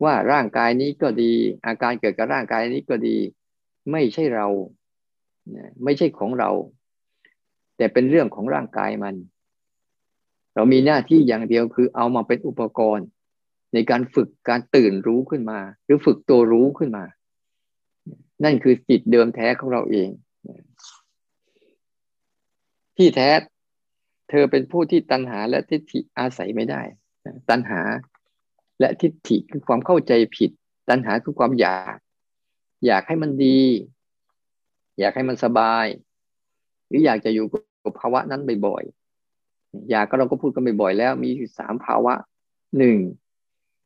[0.03, 1.33] ว่าร่างกายนี้ก็ดี
[1.65, 3.17] อาการเกิดกับร่างกายนี้ก็ดี
[3.91, 4.47] ไม่ใช่เรา
[5.83, 6.49] ไม่ใช่ของเรา
[7.77, 9.15] แต่เป็นเรื่องของร่างกายมัน
[10.55, 13.07] เรามีหน้าที่อย่างเดียวคือเอามาเป็นอุปกรณ์
[13.73, 17.03] ในการฝึกการตื่นรู้ขึ้นมา หรือฝึกตัวรู้ขึ้นมา
[18.43, 20.09] นั่นคือจิตเดิมแท้ของเราเอง
[22.97, 23.29] ที่แท้
[24.29, 26.81] เธอเป็นผู้ที่ตัณหาและทิฏฐิอาศัยไม่ได้
[27.49, 27.81] ตัณหา
[28.79, 30.51] และทิฏฐิคือความเข้าใจผิด
[30.89, 31.97] ตัณหาคือความอยาก
[32.85, 33.59] อยากให้มันดี
[35.01, 35.85] อยากให้มันสบาย
[36.87, 37.45] หรืออยากจะอยู่
[37.83, 42.13] กับภาวะนั้นบ่อยๆอยากก็เราก็พูดกันบ่อยๆแล้ว มีสามภาวะ
[42.77, 42.97] หนึ่ง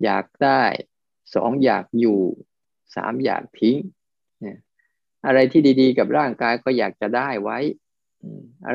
[0.03, 0.61] อยากได้
[1.35, 2.19] สองอยากอยู่
[2.95, 3.77] สามอยากทิ้ง
[4.41, 4.57] เนี่ย
[5.25, 7.57] อะไรที่ดีๆ กับร่างกายก็อยากจะได้ไว้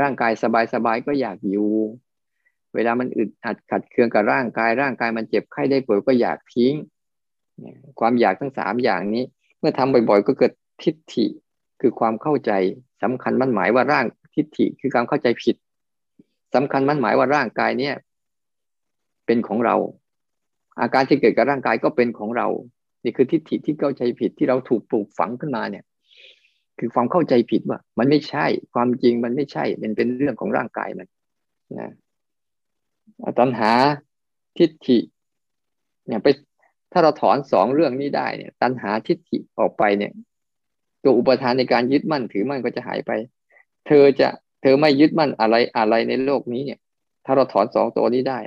[0.01, 1.71] ร่างกายสบายๆก็อยากอยู่
[2.75, 6.75] เวลามันอึดอัดขัดเคืองกับร่างกาย ร่างกายมันเจ็บไข้ได้ป่วยก็อยากทิ้ง
[8.01, 9.25] ความอยากทั้งสามอย่างนี้
[9.59, 11.27] เมื่อทำบ่อยๆ ก็เกิดทิฏฐิ
[11.81, 12.53] คือความเข้าใจ
[13.03, 15.57] สำคัญมันหมายว่าร่างทิฏฐิคือการเข้าใจผิด
[16.55, 17.95] สำคัญมันหมายว่าร่างกายเนี่ย
[19.27, 19.77] เป็นของเรา
[20.81, 22.49] อาการที่เกิดกับร่างกายก็เป็นของเรา
[23.05, 25.85] นี่คือทิฏฐิที่เข้าใจผิดที่เราถูกปลูกฝังขึ้นมาเนี่ย
[26.79, 31.07] คือความเข้าใจผิดว่า มันไม่ใช่ความจริงมันไม่ใช่มันเป็นเรื่องของร่างกายมัน
[31.79, 31.91] นะ
[33.39, 33.73] ตัณหา
[34.59, 34.99] ทิฏฐิ
[36.07, 36.29] เนี่ยไป
[36.93, 40.13] ถ้าเราถอนสองเรื่องนี้ได้เนี่ย ตัณหาทิฏฐิออกไปเนี่ย
[41.05, 43.11] ตัวอุปทานในการยึดมั่นถือมั่นก็จะหายไป
[43.87, 44.29] เธอจะ
[44.63, 46.79] เธอไม่ยึดมั่นอะไรอะไรในโลกนี้เนี่ย
[47.25, 48.39] ถ้าเราถอนสองตัวนี้ได้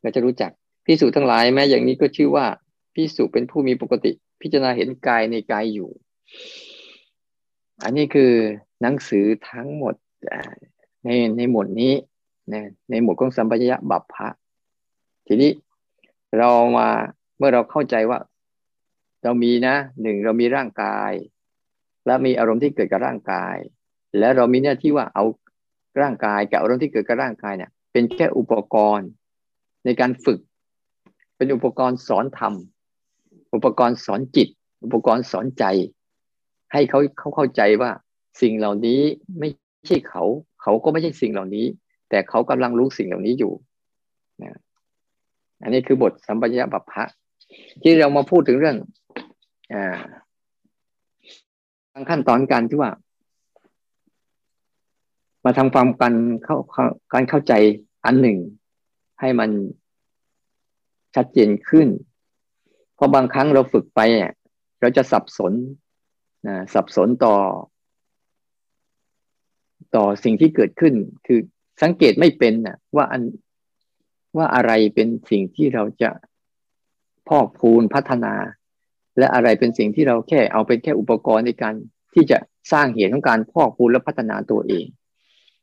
[0.00, 0.50] เราจะรู้จัก
[0.86, 2.46] พิสูจน์ทั้งหลายแม้อย่างนี้ก็ชื่อว่า
[2.94, 4.12] พิสูจน์เป็นผู้มีปกติ
[4.42, 5.90] พิจารณาเห็นกายในกายอยู่
[7.82, 8.32] อันนี้คือ
[8.82, 9.94] หนังสือทั้งหมด
[11.04, 11.92] ในในหมวดนี้
[12.52, 14.28] นะในหมวดของสัมปชัญญะบัพพะ
[15.26, 15.50] ทีนี้
[16.38, 16.88] เรามา
[17.38, 18.18] เมื่อเราเข้าใจว่า
[19.28, 21.12] เรามีนะหนึ่งเรามีร่างกาย
[22.06, 23.56] และมีอารมณ์ที่เกิดกับร่างกาย
[24.18, 25.24] แล้วเรามีหน้าที่ว่าเอา
[26.00, 29.08] ร่างกายกับอารมณ์ที่เกิดกับร่างกายเนี่ย เป็นแค่อุปกรณ์
[29.84, 30.38] ในการฝึก
[31.36, 32.54] เป็นอุปกรณ์สอนธรรม
[33.54, 34.48] อุปกรณ์สอนจิต
[34.84, 35.64] อุปกรณ์สอนใจ
[36.72, 37.90] ให้เขาเขาเข้าใจว่า
[38.42, 39.00] สิ่งเหล่านี้
[39.38, 39.48] ไม่
[39.86, 40.22] ใช่เขา
[40.62, 41.66] เขาก็ไม่ใช่สิ่งเหล่านี้
[42.10, 43.52] แต่เขากำลังรู้สิ่งเหล่านี้อยู่
[44.42, 44.58] นะ
[45.62, 47.04] อันนี้คือบทสัมปชัญญะบัพพะ
[47.82, 48.76] ที่เรามาพูดถึงเรื่อง
[49.74, 49.98] อ่า
[52.10, 52.90] ขั้นตอนการที่ว่า
[55.44, 56.56] มาทำความกันเข้า
[57.12, 57.52] การเข้าใจ
[58.04, 58.38] อันหนึ่ง
[59.20, 59.50] ให้มัน
[61.14, 61.88] ชัดเจนขึ้น
[62.94, 64.32] เพราะบางครั้งเราฝึกไปเนี่ย
[64.80, 65.52] เราจะสับสน
[66.48, 67.34] นะสับสนต่อ
[69.94, 70.94] ต่อสิ่งที่เกิดขึ้น
[71.26, 71.40] คือ
[71.82, 73.22] สังเกตไม่เป็นนะว่าอัน
[74.36, 76.10] ว่าอะไรเป็นสิ่งที่เราจะ
[77.28, 78.34] พอกพูนพัฒนา
[79.18, 81.74] และอะไรเป็นสิ่งที่เราแค่เอาเป็นแค่อุปกรณ์ในการ
[82.14, 82.38] ที่จะ
[82.72, 84.86] สร้างเหตุของการพอกพูนและพัฒนาตัวเอง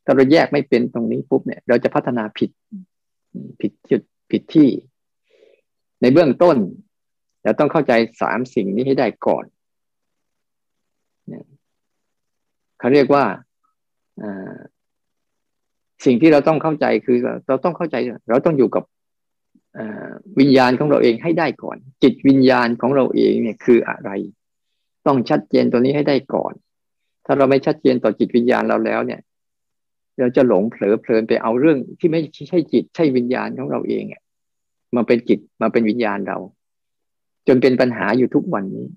[0.06, 2.50] ถ้าเราแยกไม่เป็นตรงนี้ปุ๊บเนี่ย เราจะพัฒนาผิด
[3.62, 4.02] ผิดจุด
[4.32, 4.70] ผิดที่
[6.02, 6.58] ในเบื้องต้น
[7.44, 9.46] เราต้องเข้าใจสามสิ่งนี้ให้ได้ก่อน
[12.80, 13.24] เขาเรียกว่า
[16.06, 17.96] สิ่งที่เราต้องเข้าใจคือเราต้องเข้าใจ
[18.30, 18.84] เราต้องอยู่กับ
[20.40, 24.10] วิญญาณของเราเองให้ได้ก่อน จิตวิญญาณของเราเองเนี่ยคืออะไร
[25.08, 26.54] ต้องชัดเจนตัวนี้ให้ได้ก่อน
[27.26, 29.22] ถ้าเราไม่ชัดเจนต่อจิตวิญญาณเราแล้วเนี่ย
[30.20, 34.22] เราจะหลงเผลอเพลินไปเอาเรื่องที่ไม่ใช่จิตใช่วิญญาณของเราเองเ่ย
[34.96, 36.38] มาเป็นจิตมาเป็นวิญญาณเรา
[37.48, 38.88] จนเป็นปัญหาอยู่ทุกวันนี้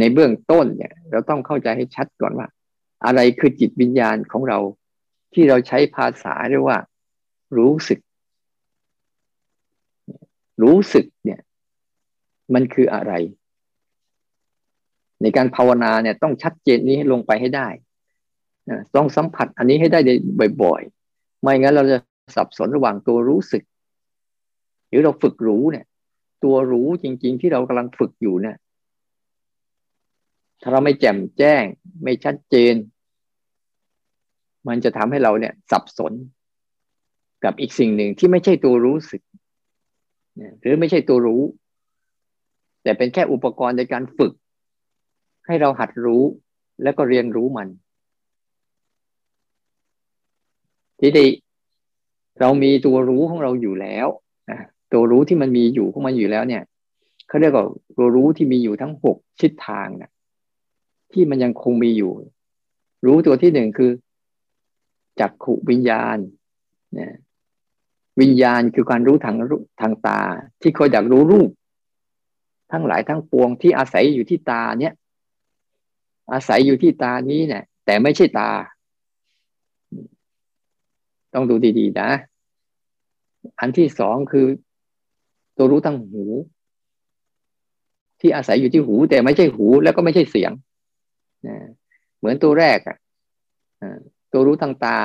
[0.00, 2.48] ในเบื้องต้นเนี่ย เราต้องเข้าใจให้ชัดก่อนว่า
[3.06, 4.58] อะไรคือจิตวิญญาณของเรา
[5.34, 6.78] ที่เราใช้ภาษาเรียกว่า
[7.56, 7.98] รู้สึก
[10.62, 11.40] รู้สึกเนี่ย
[12.54, 13.12] มันคืออะไร
[15.22, 17.68] ในการภาวนาเนี่ย ต้องชัดเจนนี้ให้ลงไปให้ได้
[18.96, 20.00] ต้องสัมผัสอันนี้ให้ได้
[20.62, 21.98] บ่อยๆ ไม่งั้นเราจะ
[22.36, 23.62] สับสนระหว่างตัวรู้สึก
[24.88, 25.86] หรือเราฝึกรู้เนี่ย
[26.44, 28.56] ตัวรู้จริง ๆ ที่เรากำลังฝึกอยู่เนี่ย
[30.62, 31.64] ถ้าเราไม่แจ่มแจ้ง
[32.02, 32.74] ไม่ชัดเจน
[34.68, 36.12] มันจะทำให้เราเนี่ย สับสน
[37.44, 39.22] กับอีกสิ่งหนึ่งที่ไม่ใช่ตัวรู้สึก
[40.60, 41.42] หรือไม่ใช่ตัวรู้
[42.82, 44.32] แต่เป็นแค่อุปกรณ์ในการฝึก
[45.46, 46.22] ให้เราหัดรู้
[46.82, 47.68] แล้วก็เรียนรู้มัน
[51.00, 51.30] ทีนี้
[52.40, 54.06] เรามีตัวรู้ของเราอยู่แล้ว
[54.92, 56.62] ตัวรู้ที่มันมีอยู่ของมันอยู่แล้วเนี่ย
[57.28, 60.10] เขาเรียกว่าตัวรู้ที่มีอยู่ทั้งหกชิดทางนะ
[61.12, 62.12] ที่มันยังคงมีอยู่
[63.06, 63.90] รู้ตัวที่หนึ่งคือ
[65.20, 66.18] จักขุวิญญาณ
[66.94, 67.12] เนี่ย
[68.20, 69.36] วิญญาณคือการรู้ทาง
[69.80, 70.20] ทางตา
[70.62, 71.50] ที่เขาอยากรู้รูป
[72.72, 74.94] ทั้งหลายทั้งปวงที่อาศัยอยู่ที่ตาเนี่ย
[76.32, 78.50] อาศัยอยู่ที่ตานี้เนี่ย แต่ไม่ใช่ตา
[81.34, 82.10] ต้องดูดีๆนะ
[83.60, 84.46] อันที่สองคือ
[85.56, 86.24] ตัวรู้ทางหู
[88.20, 90.52] ที่อาศัยอยู่ที่หู แต่ไม่ใช่หู แล้วก็ไม่ใช่เสียง
[92.18, 92.96] เหมือนตัวแรกอะ
[94.32, 94.98] ตัวรู้ทางตา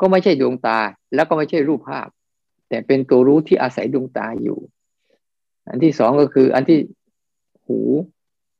[0.00, 0.78] ก็ไม่ใช่ดวงตา
[1.14, 2.08] แล้วก็ไม่ใช่รูปภาพ
[2.68, 4.58] แต่เป็นตัวรู้ที่อาศัยดวงตาอยู่
[5.68, 6.78] อันที่สองก็คือ อันที่
[7.66, 7.80] หู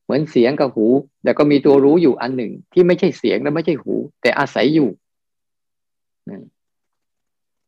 [0.03, 0.87] เหมือนเสียงกับหู
[1.23, 4.89] แต่ก็มีตัวรู้อยู่อันหนึ่ง ที่ไม่ใช่เสียงและไม่ใช่หู แต่อาศัยอยู่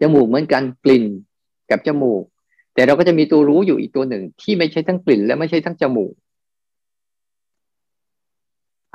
[0.02, 1.06] จมูกเหมือนกันกลิ่น
[1.72, 2.24] กับจมูก
[2.74, 6.14] แต่เราก็จะมีตัวรู้อยู่อีกตัวหนึ่ง ที่ไม่ใช่ทั้งกลิ่น และไม่ใช่ทั้งจมูก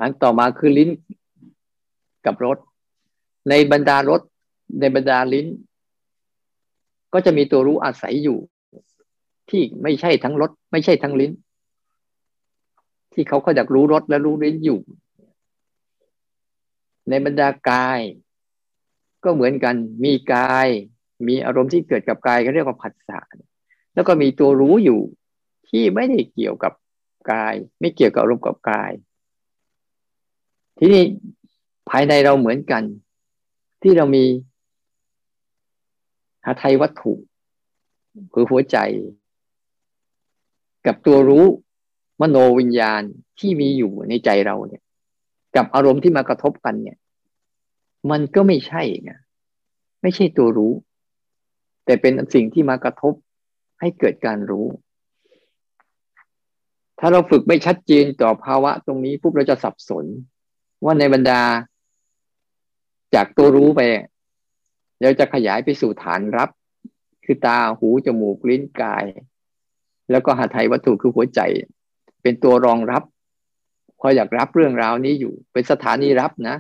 [0.01, 0.91] อันต่อมาคือลิ้น
[2.27, 2.59] กับรส
[3.49, 4.21] ในบรรดารส
[4.81, 5.47] ในบรรดาลิ้น
[7.13, 8.39] ก็จะมีตัวรู้อาศัยอยู่
[9.51, 11.33] ที่ไม่ใช่ทั้งรสไม่ใช่ทั้งลิ้น
[13.13, 14.81] ที่เขาก็อยากรู้รสและรู้ลิ้นอยู่
[17.09, 18.01] ในบรรดากาย
[19.25, 20.69] ก็เหมือนกันมีกาย
[21.27, 23.19] มีอารมณ์ที่เกิดกับกายเขาเรียกว่าผัสสะ
[23.95, 25.01] แล้วก็มีตัวรู้อยู่
[25.69, 26.73] ที่ไม่ได้เกี่ยวกับ
[27.33, 28.93] กาย ไม่เกี่ยวกับอารมณ์กับกาย
[30.79, 31.05] ทีนี้
[31.91, 32.83] ภายในเราเหมือนกัน
[33.83, 34.25] ที่เรามี
[36.45, 37.13] หาไทยวัตถุ
[38.33, 38.77] คือหัวใจ
[40.87, 41.45] กับตัวรู้
[42.21, 43.03] มโนวิญญาณ
[43.39, 44.83] ที่มีอยู่ในใจเราเนี่ย
[45.57, 46.99] กับอารมณ์ที่มากระทบกันเนี่ย
[48.11, 49.13] มันก็ไม่ใช่ไง
[50.03, 50.73] ไม่ใช่ตัวรู้
[51.85, 53.15] แต่เป็นสิ่งที่มากระทบ
[53.81, 54.67] ให้เกิดการรู้
[56.99, 60.05] ถ้าเราฝึกไม่ชัดเจนต่อภาวะตรงนี้ปุ๊บเราจะสับสน
[60.85, 61.43] ว่าในบรรดา
[63.15, 63.81] จากตัวรู้ไป
[65.03, 66.49] เราจะขยายไปสู่ฐานรับ
[67.25, 69.05] คือตาหูจมูกลิ้นกาย
[70.11, 71.41] แล้วก็หาไทยวัตถุคือหัวใจ
[72.23, 73.03] เป็นตัวรองรับ
[74.01, 76.57] คออยากรับเรื่องราวนี้อยู่ เป็นสถานีรับนะ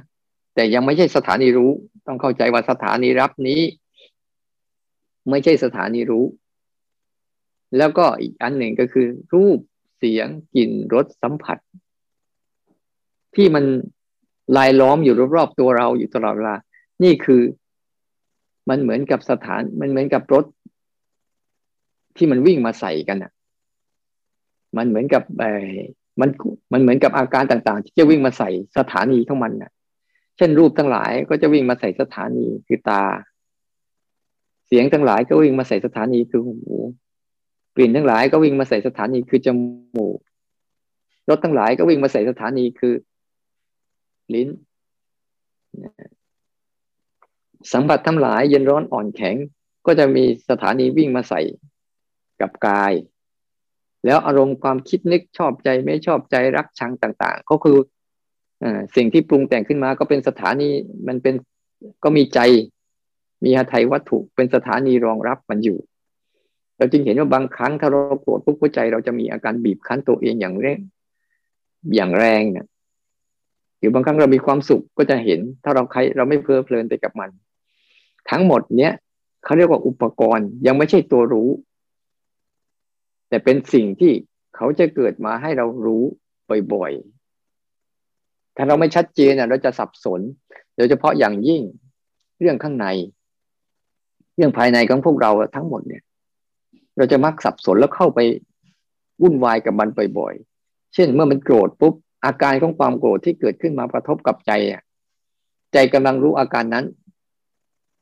[0.54, 1.70] แต่ยังไม่ใช่สถานีรู้
[2.06, 3.60] ต้องเข้าใจว่าสถานีรับนี้
[5.30, 6.24] ไม่ใช่สถานีรู้
[7.78, 9.58] แล้วก็อีกอันหนึ่งก็คือ รูป
[9.98, 11.58] เสียงกลิ่นรสสัมผัส
[13.34, 13.64] ที่มัน
[14.56, 16.56] ลายล้อมอยู่รอบๆตัวเราอยู่ตลอดเวลา
[17.02, 17.42] นี่คือ
[18.68, 20.44] มันเหมือนกับสถาน มันเหมือนกับรถ
[22.16, 23.32] ที่มันวิ่งมาใส่กันอะ
[24.76, 25.50] มันเหมือนกับไอ้
[26.20, 26.30] มัน
[26.72, 29.72] มันเหมือนกับอาการต่างๆ ที่จะวิ่งมาใส่สถานีของมันนะ
[30.36, 33.02] เช่นรูปทั้งหลายก็จะวิ่งมาใส่สถานีคือตา
[34.66, 36.54] เสียงทั้งหลายก็วิ่งมาใส่สถานีคือหู
[37.76, 39.48] กลิ่นทั้งหลายก็วิ่งมาใส่สถานีคือจ
[39.96, 40.18] มูก
[41.28, 42.94] รถทั้งหลายก็วิ่งมาใส่สถานีคือ
[44.34, 44.48] ลิ้น
[47.72, 49.36] สัมผัสทั้งหลายเย็นร้อนอ่อนแข็ง
[49.86, 51.40] ก็จะมีสถานีวิ่งมาใส่
[52.40, 52.92] กับกาย
[54.06, 57.78] แล้วอารมณ์ความคิดนึกชอบใจไม่ชอบใจรักชังต่าง ๆ ก็คือ
[58.62, 58.64] อ
[58.96, 60.68] สิ่งที่ปรุงแต่งขึ้นมาก็เป็นสถานี
[61.06, 61.34] มันเป็น
[62.04, 62.40] ก็มีใจ
[63.44, 65.78] มีหทัยวัตถุเป็นสถานีรองรับมันอยู่
[66.76, 70.78] เราจึงเห็นว่าบางครั้งถ้าเราโกรธปุ๊บหัวใจ เราจะมีอาการบีบคั้นตัวเองอย่างแรง
[71.94, 72.66] อย่างแรงเนี่ย
[73.78, 77.30] หรือบางครั้งเรามีความสุขก็จะเห็น ถ้าเราใครเราไม่เพลิดเพลินไปกับมัน
[78.30, 78.92] ทั้งหมดเนี้ย
[79.44, 81.48] เขาเรียกว่าอุปกรณ์ยังไม่ใช่ตัวรู้
[83.28, 84.12] แต่เป็นสิ่งที่
[84.56, 86.02] เขาจะเกิดมาให้เรารู้
[86.72, 90.20] บ่อยๆ ถ้าเราไม่ชัดเจนเราจะสับสน
[90.76, 91.62] โดยเฉพาะอย่างยิ่ง
[92.40, 92.86] เรื่องข้างใน
[94.36, 96.02] เรื่องภายในของพวกเราทั้งหมดเนี่ย
[96.96, 98.20] เราจะมักสับสนแล้วเข้าไป
[99.22, 104.82] วุ่นวายกับมันบ่อยๆ เช่นเมื่อมันโกรธปุ๊บอาการของความโกรธที่เกิดขึ้นมากระทบกับใจอะ
[105.72, 106.84] ใจกำลังรู้อาการนั้น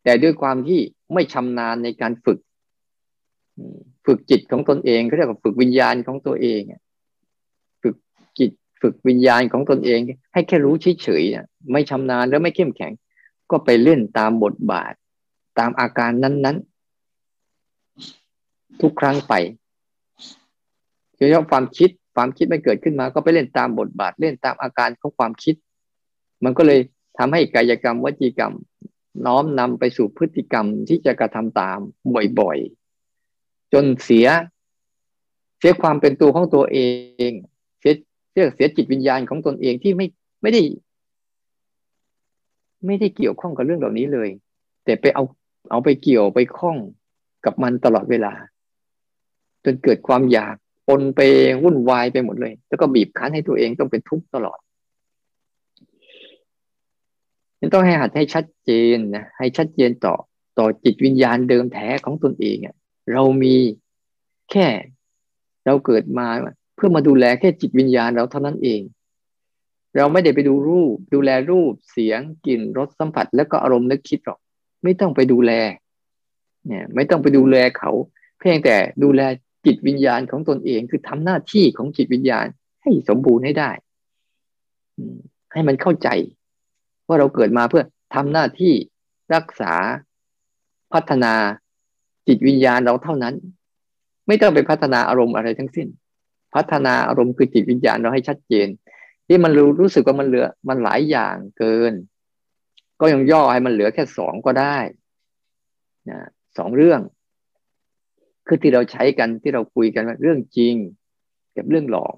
[0.04, 0.80] แต่ด้วยความที่
[1.14, 2.38] ไม่ชำนาญในการฝึก
[4.06, 6.60] ฝึกจิตของตนเองเขาเรียกว่าฝึกวิญญาณของตัวเอง
[7.82, 7.96] ฝึก
[8.38, 8.50] จิต
[8.82, 9.98] ฝึกวิญญาณของตนเอง
[10.32, 12.92] ให้แค่รู้เฉยๆไม่ชำนาญแล้วไม่เข้มแข็ง
[13.50, 14.92] ก็ไปเล่นตามบทบาท
[15.58, 16.56] ตามอาการนั้น
[17.82, 19.34] ๆ ทุกครั้งไป
[21.16, 25.54] โดยเฉพาะความคิดความคิดไม่เกิดขึ้นมา ก็ไปเล่นตามบทบาท เล่นตามอาการของความคิด
[26.44, 26.80] มันก็เลย
[27.18, 28.52] ทำให้กายกรรมวจีกรรม
[29.26, 31.78] น้อมนำไปสู่พฤติกรรมที่จะกระทำตาม
[32.38, 34.26] บ่อยๆ จนเสีย
[35.58, 36.78] เสียความเป็นตัวของตัวเอ
[37.28, 37.30] ง
[37.80, 37.94] เสีย
[38.30, 40.06] เสียเสียจิตวิญญาณของตนเองที่ไม่
[40.42, 40.62] ไม่ได้
[42.86, 44.28] ไม่ได้เกี่ยวข้องกับเรื่องเหล่านี้เลย
[44.84, 45.24] แต่ไปเอา
[45.70, 46.76] เอาไปเกี่ยวไปข้อง
[47.44, 48.32] กับมันตลอดเวลา
[49.64, 50.54] จนเกิดความอยาก
[50.88, 51.20] ปนไป
[51.62, 54.58] วุ่นวายไปหมดเลย แล้วก็บีบคั้นให้ตัวเองต้องเป็นทุกข์ตลอด
[57.60, 60.14] นี่ต้องให้หัดให้ชัดเจนนะให้ชัดเจนต่อ
[60.58, 62.74] ต่อจิตวิญญาณเดิมแท้ของตนเองอะ
[63.12, 63.54] เรามี
[64.50, 64.66] แค่
[65.66, 66.26] เราเกิดมา
[66.74, 68.80] เพื่อมาดูแลแค่จิตวิญญาณเราเท่านั้นเอง
[69.96, 74.38] เราไม่ได้ไปดูรูป ดูแลรูปเสียงกลิ่นรสสัมผัส แล้วก็อารมณ์นึกคิดหรอก
[74.82, 75.52] ไม่ต้องไปดูแล
[76.66, 77.90] เนี่ยไม่ต้องไปดูแลเขา
[78.38, 79.20] เพียงแต่ดูแล
[79.66, 82.46] จิตวิญญาณของตนเองคือทำหน้าที่ของจิตวิญญาณ
[82.82, 83.70] ให้สมบูรณ์ให้ได้
[85.52, 86.08] ให้มันเข้าใจ
[87.10, 88.74] ว่าเราเกิดมาเพื่อทำหน้าที่
[89.34, 89.74] รักษา
[90.92, 91.34] พัฒนา
[92.26, 93.34] จิตวิญญาณเราเท่านั้น
[94.26, 95.88] ไม่ต้องไปพัฒนาอารมณ์อะไรทั้งสิ้น
[96.54, 98.66] พัฒนาอารมณ์คือจิตวิญญาณเราให้ชัดเจน
[99.26, 101.92] ที่มันรู้รู้สึกว่ามันเหลือมันหลายอย่างเกิน
[103.00, 104.76] ก็ยังย่อให้มันเหลือแค่สองก็ได้
[106.10, 106.20] นะ
[106.58, 107.00] สองเรื่อง
[108.46, 110.74] คือที่เราใช้กันที่เราคุยกันว่าเรื่องจริง
[111.56, 112.14] กับเรื่องหลอก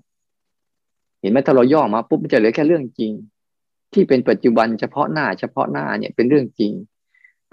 [1.20, 3.12] เห็นไหมถ้าเราย่อมาปุ๊บมันจะเหลือแค่เรื่องจริง
[3.94, 6.72] ที่เป็นปัจจุบันเฉพาะหน้าเฉพาะหน้าเนี่ยเป็นเรื่องจริง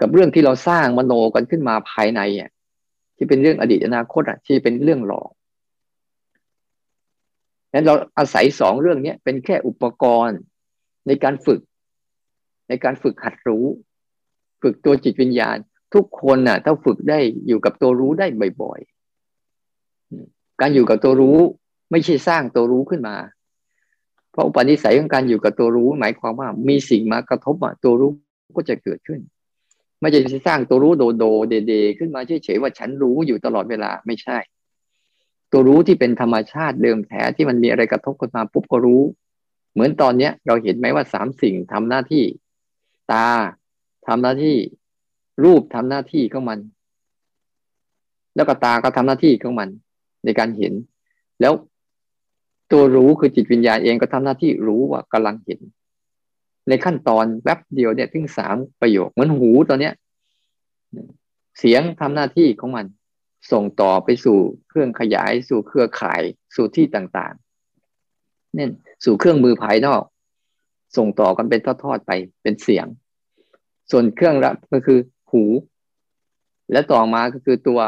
[0.00, 2.50] กับเรื่องที่เราสร้างมโนกันขึ้นมาภายในอะ
[3.16, 5.30] ที่เป็นเรื่องอดีตอนาคตอะที่เป็นเรื่องหลอก
[7.72, 10.38] นั้นเราอาศัยสองเรื่องนี้เป็นแค่อุปกรณ์
[11.06, 11.60] ในการฝึก
[12.68, 13.66] ในการฝึกหัดรู้
[14.62, 15.56] ฝึกตัวจิตวิญญาณ
[15.94, 18.26] ทุกคนน่ะ ถ้าฝึกได้อยู่กับตัวรู้ได้
[18.62, 21.38] บ่อยๆ การอยู่กับตัวรู้
[21.90, 23.16] ไม่ใช่สร้างตัวรู้ขึ้นมา
[24.32, 28.10] เพราะอุปนิสัยของการอยู่กับตัวรู้ หมายความว่ามีสิ่งมากระทบอะตัวรู้
[28.56, 29.20] ก็จะเกิดขึ้น
[30.00, 34.38] ไม่ใช่สร้างตัวรู้โดโดเดเดขึ้นมาเฉยๆว่าฉันรู้อยู่ตลอดเวลาไม่ใช่
[35.52, 39.02] ตัวรู้ที่เป็นธรรมชาติเดิมแท้ที่มันมีอะไรกระทบกันมาปุ๊บก็รู้
[39.72, 42.24] เหมือนตอนเนี้ย เราเห็นไหมว่าสามสิ่งทำหน้าที่
[43.12, 43.28] ตา
[44.06, 44.56] ทำหน้าที่
[45.44, 46.58] รูปทำหน้าที่ของมัน
[48.36, 49.68] แล้วก็ตาก็ทำหน้าที่ของมัน
[50.24, 50.72] ในการเห็น
[51.40, 51.52] แล้ว
[52.72, 55.60] ตัวรู้คือจิตวิญญาณเองก็ทำหน้าที่รู้ว่ากำลังเห็น
[56.68, 59.94] ในขั้นตอนแวบเดียวเนี่ยถึงสามประโยคเหมือนหูตอนเนี้ย
[61.58, 62.86] เสียงทำหน้าที่ของมัน
[63.52, 66.22] ส่งต่อไปสู่เครื่องขยายสู่เครือข่าย
[66.56, 68.70] สู่ที่ต่างๆเนี่ย
[69.04, 70.02] สู่เครื่องมือภายนอก
[70.96, 72.10] ส่งต่อกันเป็นทอดๆไป
[72.42, 72.86] เป็นเสียง
[73.90, 74.98] ส่วนเครื่องรับก็คือ
[75.30, 75.44] หู
[76.72, 77.80] และต่อมาก็คือตัว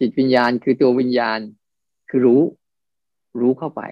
[0.00, 1.38] จิตวิญญาณคือตัววิญญาณ
[2.08, 2.42] คือรู้
[3.40, 3.82] รู้เข้าไป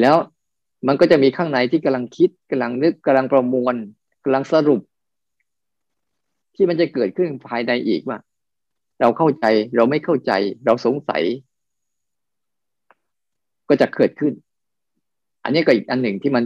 [0.00, 0.16] แล้ว
[0.86, 3.74] มันก็จะมีข้างในที่กำลังคิดกำลังนึกกำลังประมวล
[4.24, 4.80] กำลังสรุป
[6.54, 8.18] ที่มันจะเกิดขึ้นภายในอีกว่า
[9.00, 9.44] เราเข้าใจ
[9.76, 10.32] เราไม่เข้าใจ
[10.64, 11.22] เราสงสัย
[13.68, 14.32] ก็จะเกิดขึ้น
[15.44, 16.44] อันนี้ก็อีกอันหนึ่งที่มัน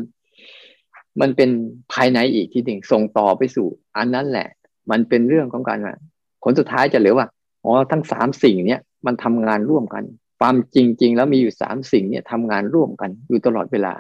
[1.21, 1.51] มันเป็น
[1.93, 4.49] ภายในอีกทีหนึ่งส่งต่อไปสู่ อันนั้นแหละ
[4.91, 5.79] มันเป็นเรื่องของการ
[6.43, 7.27] ผลสุดท้ายจะเหลือว่า
[7.65, 10.05] อ๋อทั้งสามสิ่งเนี้ย มันทำงานร่วมกัน
[10.41, 13.95] ความจริง ๆ แล้วมีอยู่สามสิ่งเนี่ยทำงานร่วมกันอยู่ตลอดเวลา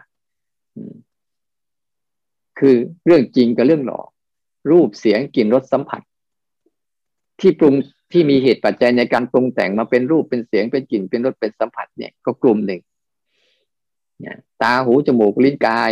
[2.58, 4.06] คือเรื่องจริงกับเรื่องหลอก
[4.70, 6.02] รูปเสียงกลิ่นรสสัมผัส
[7.40, 7.74] ที่ปรุง
[8.12, 12.80] ที่มีเหตุปัจจัยในการปรุงแต่งมาเป็นรูปเป็นเสียงเป็นกลิ่นเป็นรสเป็นสัมผัสเนี่ยก็กลุ่มหนึ่ง
[14.62, 15.90] ตาหูจมูกลิ้นกาย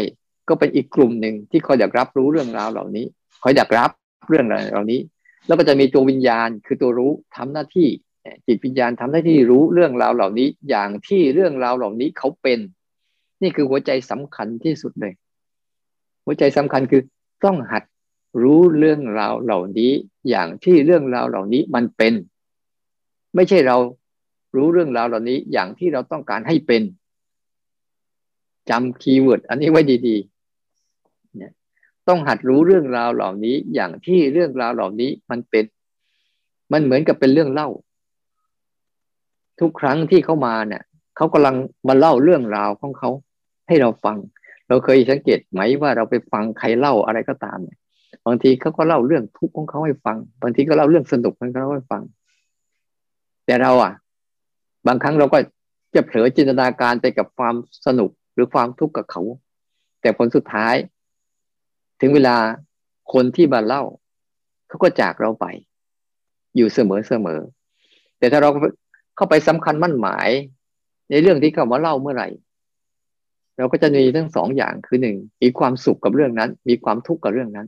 [0.48, 3.06] ก็เป็นอีกกลุ่มหนึ่งที่คอยอยากรับรู้เรื่องราวเหล่านี้
[3.42, 3.90] คอยอยากรับ
[4.28, 5.00] เรื่องราวเหล่านี้
[5.46, 7.88] แล้วก็จะมีตัววิญญาณคือตัวรู้ทำหน้าที่
[8.46, 12.58] จิตวิญญาณทำหน้ที่รู้เรื่องราวเหล่านี้อย่างที่เรื่องราวเหล่านี้เขาเป็น
[13.42, 15.12] นี่คือหัวใจสำคัญที่สุดเลย
[16.24, 17.02] หัวใจสำคัญคือ
[17.44, 17.84] ต้องหัด
[18.42, 19.92] รู้เรื่องราวเหล่านี้
[20.28, 22.12] อย่างที่เรื่องราวเหล่านี้มันเป็น
[23.34, 23.76] ไม่ใช่เรา
[24.56, 26.82] รู้เรื่องราวเหล่านี้อย่างที่เราต้องการให้เป็น
[28.70, 31.52] จำคีย์เวิร์ดอันนี้ไว้ดีๆเนี่ย
[32.08, 35.64] ต้องหัดรู้เรื่องราวเหล่านี้อย่างที่เรื่องราวเหล่านี้มันเป็น
[36.72, 37.68] มันเหมือนกับเป็นเรื่องเล่า
[39.60, 40.82] ทุกครั้งที่เขามาเนี่ย
[41.16, 41.56] เขากำลัง
[41.88, 43.10] มาเล่าเรื่องราวของเขา
[43.68, 44.18] ให้เราฟัง
[44.68, 47.78] เราเคยสังเกตไหมว่าเราไปฟังใครเล่าอะไรก็ตามเนี่ย
[48.26, 52.02] บางทีเขาก็เล่าเรื่องทุกข์ของเขาให้ฟัง บางทีก็เล่าเรื่องสนุกของเขาให้ฟัง
[53.46, 53.92] แต่เราอะ
[54.86, 55.38] บางครั้งเราก็
[55.94, 57.54] จะเผลอจินตนาการไปกับความ
[57.86, 59.22] สนุกหรือความทุกข์กับเขา
[60.00, 60.74] แต่ผลสุดท้าย
[62.00, 62.36] ถึงเวลา
[63.12, 63.82] คนที่มาเล่า
[64.68, 65.46] เขาก็จากเราไป
[66.56, 67.40] อยู่เสมอเสมอ
[68.18, 68.50] แต่ถ้าเรา
[69.20, 70.28] เข้าไปสำคัญมั่นหมาย
[71.10, 72.28] ในเรื่องที่เขามาเล่าเมื่อไหร่
[73.56, 77.66] เราก็จะมีทั้งสองอย่างคือหนึ่งมีความสุขกับเรื่องนั้น มีความทุกข์กับเรื่องนั้น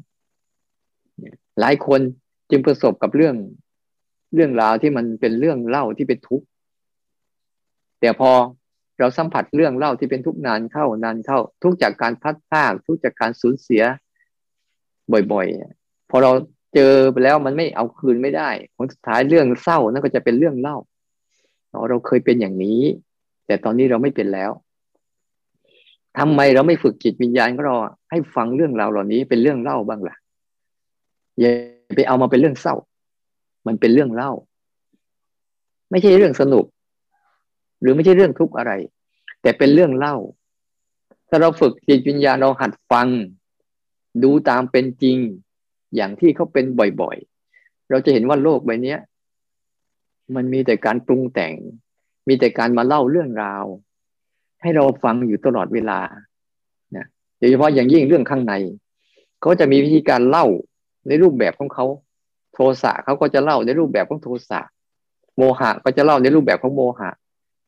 [1.61, 2.01] หลายคน
[2.51, 3.37] จึงประสบกับเรื่อง
[4.35, 6.47] เรื่องราวที่มันเป็นเรื่องเล่าที่เป็นทุกข์
[8.01, 8.31] แต่พอ
[8.99, 13.83] เราสัมผัสเรื่องเล่าที่เป็นทุกนานเข้านานเข้า ทุกจากการพัดพากทุกจากการสูญเสีย
[15.33, 16.33] บ่อยๆ พอเรา
[16.75, 20.77] เจอไปแล้วมันไม่เอาคืนไม่ได้ผลสุดท้ายเรื่องเศร้านั่นก็จะเป็นเรื่องเล่า
[21.89, 22.81] เราเคยเป็นอย่างนี้
[23.47, 24.51] แต่ตอนนี้เราไม่เป็นแล้ว
[26.19, 27.77] ทำไมเราไม่ฝึกจิตวิญญาณของเรา
[28.11, 30.17] ให้ฟังเรื่องราวเหล่านี้เป็นเรื่องเล่าบ้างล่ะ
[31.41, 31.51] อย่า
[31.97, 32.75] ไปเอามาเป็นเรื่องเศร้า
[33.67, 34.33] มันเป็นเรื่องเล่า
[35.91, 36.65] ไม่ใช่เรื่องสนุก
[37.81, 38.73] หรือไม่ใช่เรื่องทุกข์อะไร
[39.43, 40.17] แต่เป็นเรื่องเล่า
[41.29, 43.09] ถ้าเราฝึกจิตวิญญาณเราหัดฟัง
[44.23, 45.19] ดูตามเป็นจริง
[45.95, 46.65] อย่างที่เขาเป็น
[47.01, 48.97] บ่อยๆ เราจะเห็นว่าโลกใบนี้
[50.37, 51.55] มันมีแต่การปรุงแต่ง
[52.29, 53.65] มีแต่การมาเล่าเรื่องราว
[54.63, 56.01] ให้เราฟังอยู่ตลอดเวลา
[56.97, 57.07] นะ
[57.39, 58.55] โดยเฉพาะอย่างยิ่งเรื่องข้างใน
[59.41, 60.47] เขาจะมีวิธีการเล่า
[61.09, 61.87] ในรูปแบบของเขา
[62.55, 64.61] โทสะเขาก็จะเล่าในรูปแบบของโทสะ
[65.37, 67.11] โมหะก็จะเล่าในรูปแบบของโมหะ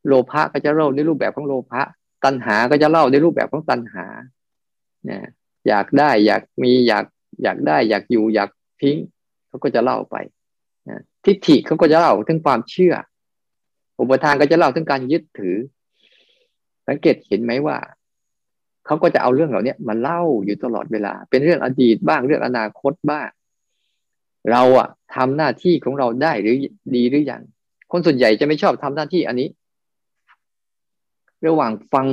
[0.07, 1.83] โลภะก็จะเล่าในรูปแบบของโลภะ
[2.25, 4.07] ตัณหาก็จะเล่าในรูปแบบของตัณหา
[5.11, 5.21] นะ
[5.69, 7.05] อยากได้อยากมีอยาก
[7.43, 8.51] อยากได้ อยากอยู่อยาก
[8.83, 8.97] ทิ้ง
[9.47, 10.17] เขาก็จะเล่าไป
[11.27, 12.95] ทิฏฐิเขาก็จะเล่าถึงความเชื่อ
[14.01, 15.57] อุปทานก็จะเล่าถึงการยึดถือ
[16.89, 17.77] สังเกตเห็นไหมว่า
[18.87, 23.29] เขาก็จะเอาเรื่องเหล่านี้มาเล่าอยู่ตลอดเวลา เป็นเรื่องอดีตบ้างเรื่องอนาคตบ้าง
[24.51, 26.57] เราอะทำหน้าที่ของเราได้หรือ
[26.95, 27.43] ดีหรือยัง
[27.93, 29.49] คนส่วนใหญ่จะไม่ชอบทำหน้าที่อันนี้
[31.47, 32.07] ระหว่างฟัง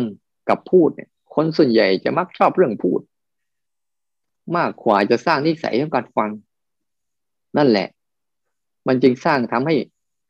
[0.49, 3.01] กับพูดเนี่ย คนส่วนใหญ่จะมักชอบเรื่องพูด
[4.57, 6.29] มากกว่าจะสร้างนิสัยของการฟัง
[7.57, 7.87] นั่นแหละ
[8.87, 9.75] มันจึงสร้างทำให้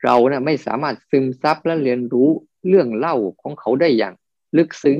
[0.03, 2.29] เราเนะี่ยไม่สามารถซึมซับและเรียนรู้
[2.67, 4.13] เรื่องเล่าของเขาได้อย่าง
[4.57, 4.99] ลึกซึ้ง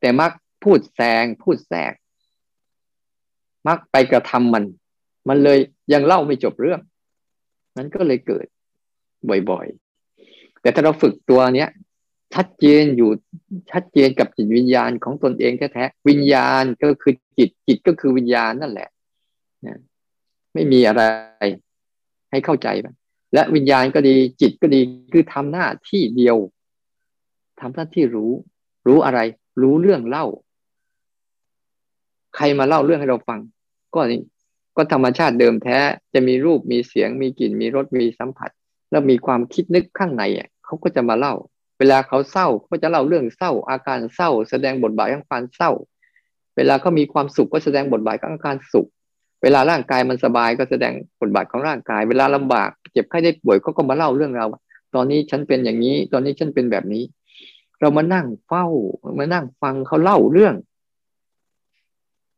[0.00, 1.92] แต่มักพูดแซงพูดแทรก
[3.68, 4.64] มักไปกระทำมัน
[5.28, 5.58] มันเลย
[5.92, 6.80] ยังเล่าไม่จบเรื่อง
[7.76, 8.46] นั้นก็เลยเกิด
[9.50, 11.70] บ่อยๆ แต่ถ้าเราฝึกตัวเนี้ย
[12.34, 13.10] ชัดเจนอยู่
[13.70, 18.88] ชัดเจนกับจิตวิญญาณของตนเองแท้ๆวิญญาณก็คือจิตจิตก็คือวิญญาณนั่นแหละ
[20.54, 21.02] ไม่มีอะไร
[22.30, 22.86] ให้เข้าใจไป
[23.34, 24.80] และวิญญาณก็ดีจิตก็ดี
[25.12, 26.36] คือทำหน้าที่เดียว
[27.60, 28.32] ทำหน้าที่รู้
[28.86, 29.20] รู้อะไร
[29.62, 30.26] รู้เรื่องเล่า
[32.36, 33.40] ใครมาเล่าเรื่องให้เราฟัง
[33.94, 34.00] ก็
[34.76, 35.78] ก็ธรรมชาติเดิมแท้
[36.14, 38.50] จะมีรูปมีเสียง มีกลิ่นมีรสมีสัมผัส
[38.90, 41.34] แล้วมีความคิดนึกข้างในอะเขาก็จะมาเล่า
[41.78, 45.70] เวลาเขาเศร้าก็จะเล่าเรื่องเศร้า อาการเศร้า แสดงบทบาทของความเศร้า
[46.56, 48.88] เวลาเขามีความสุขก็แสดงบทบาทของอาการสุข
[49.42, 54.46] เวลาร่างกายมันสบายก็แสดงบทบาทของร่างกาย เวลาลำบากเจ็บไข้ได้ป่วยเขาก็มาเล่าเรื่องเรา
[54.94, 57.04] ตอนนี้ฉันเป็นอย่างนี้ ตอนนี้ฉันเป็นแบบนี้
[57.80, 58.66] เรามานั่งเฝ้า
[59.18, 60.54] มานั่งฟังเขาเล่าเรื่อง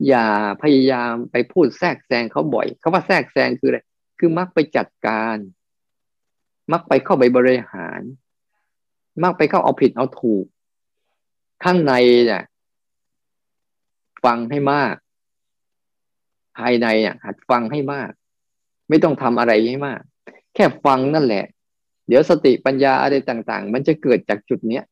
[0.09, 0.27] อย่า
[0.63, 3.79] พยายามไปพูดแทรกแซงเขาบ่อยเขาว่าแทรกแซงคืออะไร
[4.19, 5.37] คือมักไปจัดการ
[6.73, 8.01] มักไปเข้าไปบริหาร
[9.23, 10.45] มักไปเข้าเอาผิดเอาถูก
[11.65, 11.93] ข้างใน
[12.27, 12.43] เนี่ย
[14.25, 14.95] ฟังให้มาก
[16.59, 18.11] ภายในเนี่ยหัดฟังให้มาก
[18.89, 20.01] ไม่ต้องทำอะไรให้มาก
[20.55, 21.45] แค่ฟังนั่นแหละ
[22.09, 24.85] เดี๋ยวสติปัญญาอะไรต่าง ๆ มันจะเกิดจากจุดเนี้ย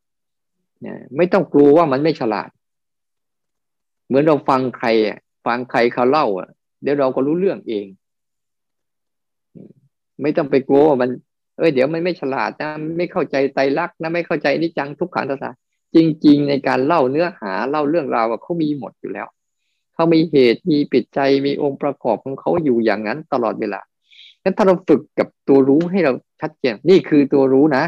[0.81, 2.51] เนี่ยไม่ต้องกลัวว่ามันไม่ฉลาด
[4.07, 4.89] เหมือนเราฟังใคร
[5.47, 6.27] ฟังใครเขาเล่า
[6.83, 7.87] เดี๋ยวเราก็รู้เรื่องเอง
[10.23, 11.11] ไม่ต้องไปกลัวว่ามัน
[11.59, 15.53] เอ้ยเดี๋ยวมันไม่ฉลาดนะไม่เข้าใจไตรลักษณ์นะไม่เข้าใจนิจังทุกขังตา
[15.95, 19.27] จริง ๆ ในการเล่าเนื้อหาเล่าเรื่องราวเขามีหมดอยู่แล้ว
[20.03, 23.81] เขามีเหตุมีปิดใจมีองค์ประกอบของเขาอยู่อย่างนั้นตลอดเวลา
[24.43, 27.85] งั้นถ้าเราฝึกกับตัวรู้ให้เราชัดเจนนี่คือตัวรู้นะ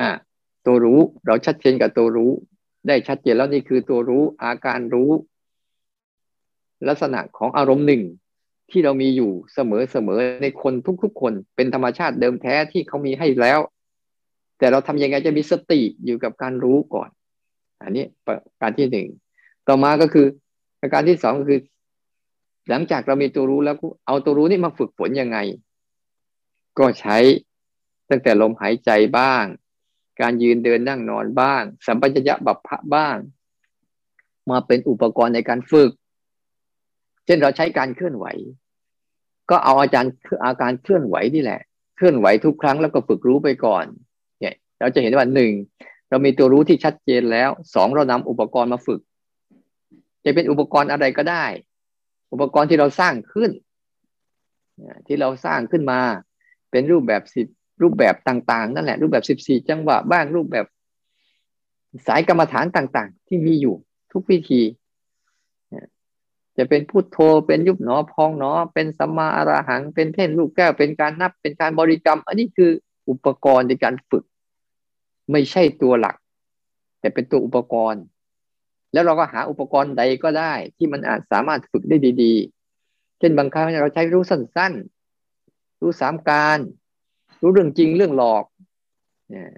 [0.00, 0.10] อ่า
[0.66, 2.30] ตัวรู้เราชัดเจนกับตัวรู้
[2.86, 5.10] ได้ชัดเจนแล้วนี่คือตัวรู้อาการรู้
[6.88, 8.02] ลักษณะของอารมณ์หนึ่ง
[8.70, 13.60] ที่เรามีอยู่เสมอเสมอในคนทุกๆ คนเป็นธรรมชาติเดิมแท้ที่เขามีให้แล้ว
[14.58, 17.08] แต่เราทำยังไงจะมีสติอยู่กับการรู้ก่อน
[17.82, 18.04] อันนี้
[18.62, 19.08] การที่หนึ่ง
[19.68, 20.26] ต่อมาก็คือ
[20.80, 21.60] ประการที่สองก็คือ
[22.68, 25.38] หลังจากเรามีตัวรู้แล้วเอาตัวรู้นี่มาฝึกฝนยังไง
[26.78, 27.16] ก็ใช้
[28.10, 29.44] ตั้งแต่ลมหายใจบ้าง
[30.20, 33.16] การยืนเดินนั่งนอนบ้าง สัมปชัญญะบัพพะบ้าง
[34.50, 35.90] มาเป็นอุปกรณ์ในการฝึก
[37.26, 38.26] เช่นเราใช้การเคลื่อนไหว
[39.50, 40.12] ก็เอาอาจารย์
[40.44, 41.60] อาการเคลื่อนไหวนี่แหละ
[41.96, 43.84] เคลื่อนไหวทุกครั้งแล้วก็ฝึกรู้ไปก่อน
[44.40, 45.52] เนี่ยเราจะเห็นว่าหนึ่ง
[46.08, 49.00] เรามีตัวรู้ที่ชัดเจนแล้วสองเรานำอุปกรณ์มาฝึก
[50.24, 51.44] จะเป็นอุปกรณ์อะไรก็ได้
[52.32, 53.50] อุปกรณ์ที่เราสร้างขึ้น
[55.06, 56.00] ที่เราสร้างขึ้นมา
[56.70, 57.46] เป็นรูปแบบสิบ
[57.82, 60.66] รูปแบบต่าง ๆ นั่นแหละ รูปแบบสิบสี่จังหวะบ้างรูปแบบ
[62.06, 63.74] สายกรรมฐานต่าง ๆ ที่มีอยู่
[64.12, 64.62] ทุกวิธี
[66.56, 72.70] จะเป็นพุทโธเป็นยุบหนอพองหนอ เป็นสัมมาอรหัง เป็นเพ่นลูกแก้ว เป็นการนับ เป็นการบริกรรม อันนี้คือ
[73.08, 74.24] อุปกรณ์ในการฝึก
[75.32, 76.16] ไม่ใช่ตัวหลัก
[77.00, 78.02] แต่เป็นตัวอุปกรณ์
[78.92, 86.58] แล้วเราก็หาอุปกรณ์ใดก็ได้ ที่มันอาจสามารถฝึกได้ดีๆ เช่นบางครั้งเราใช้รู้สั้นๆ รู้สามการ
[87.40, 88.44] รู้เรื่องจริงเรื่องหลอก
[89.30, 89.50] เนี่ย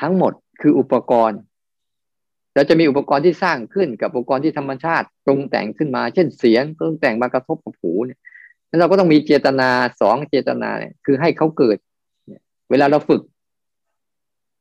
[0.00, 1.40] ทั้งหมดคืออุปกรณ์
[2.54, 8.18] เราจะมีอุปกรณ์ที่สร้างขึ้นกับอุปกรณ์ที่ธรรมชาติปรุงแต่งขึ้นมา เช่นเสียงปรุงแต่งมากระทบกับหูเนี่ย
[8.68, 9.70] แล้วเราก็ต้องมีเจตนา
[10.00, 11.76] สองเจตนาเนี่ยคือให้เขาเกิด
[12.70, 13.22] เวลาเราฝึก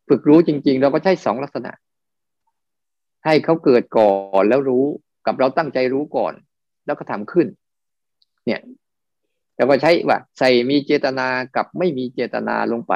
[0.10, 1.72] ฝึกรู้จริง ๆ เราก็ใช้สองลักษณะ
[3.26, 4.12] ให้เขาเกิดก่อ
[4.42, 4.86] นแล้วรู้
[5.28, 6.34] กับเราตั้งใจรู้ก่อน
[6.86, 7.48] แล้วก็ทำขึ้น
[8.46, 8.62] เนี่ย
[9.56, 12.94] เราก็ใช้ว่า ใส่มีเจตนากับไม่มีเจตนาลงไป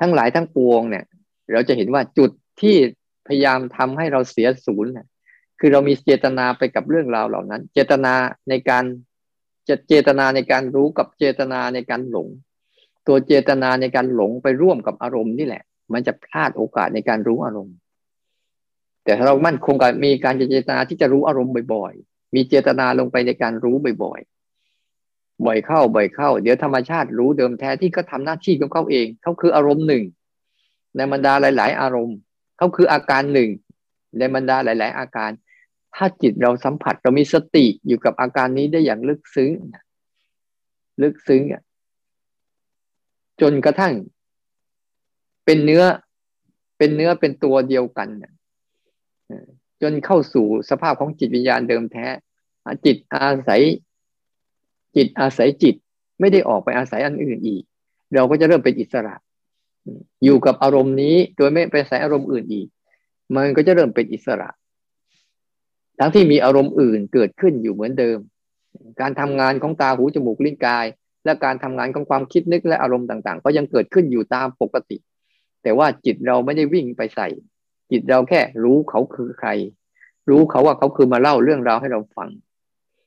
[0.00, 1.04] ทั้งหลายทั้งปวงเนี่ย
[1.52, 2.76] เราจะเห็นว่าจุดที่
[3.26, 4.92] พยายามทำให้เราเสียศูนย์
[5.60, 8.14] คือเรามีเจตนาไปกับเรื่องราวเหล่านั้น เจตนา
[8.48, 8.84] ในการ
[9.68, 12.28] จะเจตนาในการรู้กับเจตนาในการหลง
[13.06, 15.62] ตัวเจตนาในการหลงไปร่วมกับอารมณ์นี่แหละ
[15.92, 17.76] มันจะพลาดโอกาสในการรู้อารมณ์
[19.06, 30.04] แต่ถ้าเรามั่นคงกับมีการเจตนาที่จะรู้อารมณ์บ่อย ๆ มีเจตนาลงไปในการรู้บ่อยๆ บ่อยเข้าบ่อยเข้า เดี๋ยวธรรมชาติรู้เดิมแท้ที่ก็ทำหน้าที่ของเขาเองเขาคืออารมณ์หนึ่ง
[30.96, 32.16] ในบรรดาหลาย ๆ อารมณ์
[32.58, 33.50] เขาคืออาการหนึ่ง
[34.18, 35.30] ในบรรดาหลาย ๆ อาการ
[35.94, 39.50] ถ้าจิตเราสัมผัสเรามีสติอยู่กับอาการนี้ได้อย่างลึกซึ้ง
[41.02, 41.42] ลึกซึ้ง
[43.40, 43.94] จนกระทั่ง
[45.44, 45.82] เป็นเนื้อ
[46.78, 48.08] เป็นเนื้อเป็นตัวเดียวกัน
[49.82, 52.06] จนเข้าสู่สภาพของจิตวิญญาณเดิมแท้
[52.84, 53.62] จิตอาศัย
[54.96, 55.74] จิตอาศัยจิต
[56.20, 57.62] ไม่ได้ออกไปอาศัยอันอื่นอีก
[58.14, 59.14] เราก็จะเริ่มเป็นอิสระ
[60.24, 62.66] อยู่กับอารมณ์นี้โดยไม่ไปใส่อารมณ์อื่นอีก
[63.36, 64.48] มันก็จะเริ่มเป็นอิสระ
[65.98, 68.18] ทั้งที่มีอารมณ์อื่นเกิดขึ้นอยู่เหมือนเดิม
[69.00, 70.86] การทำงานของตาหูจมูกลิ้นกาย
[71.24, 74.96] และการทำงานของความคิดนึกและอารมณ์ต่าง ๆ ก็ยังเกิดขึ้นอยู่ตามปกติ
[75.62, 77.28] แต่ว่าจิตเราไม่ได้วิ่งไปใส่
[77.90, 79.48] จิตเราแค่รู้เขาคือใคร
[80.30, 82.28] รู้เขาว่าเขาคือมาเล่าเรื่องราวให้เราฟัง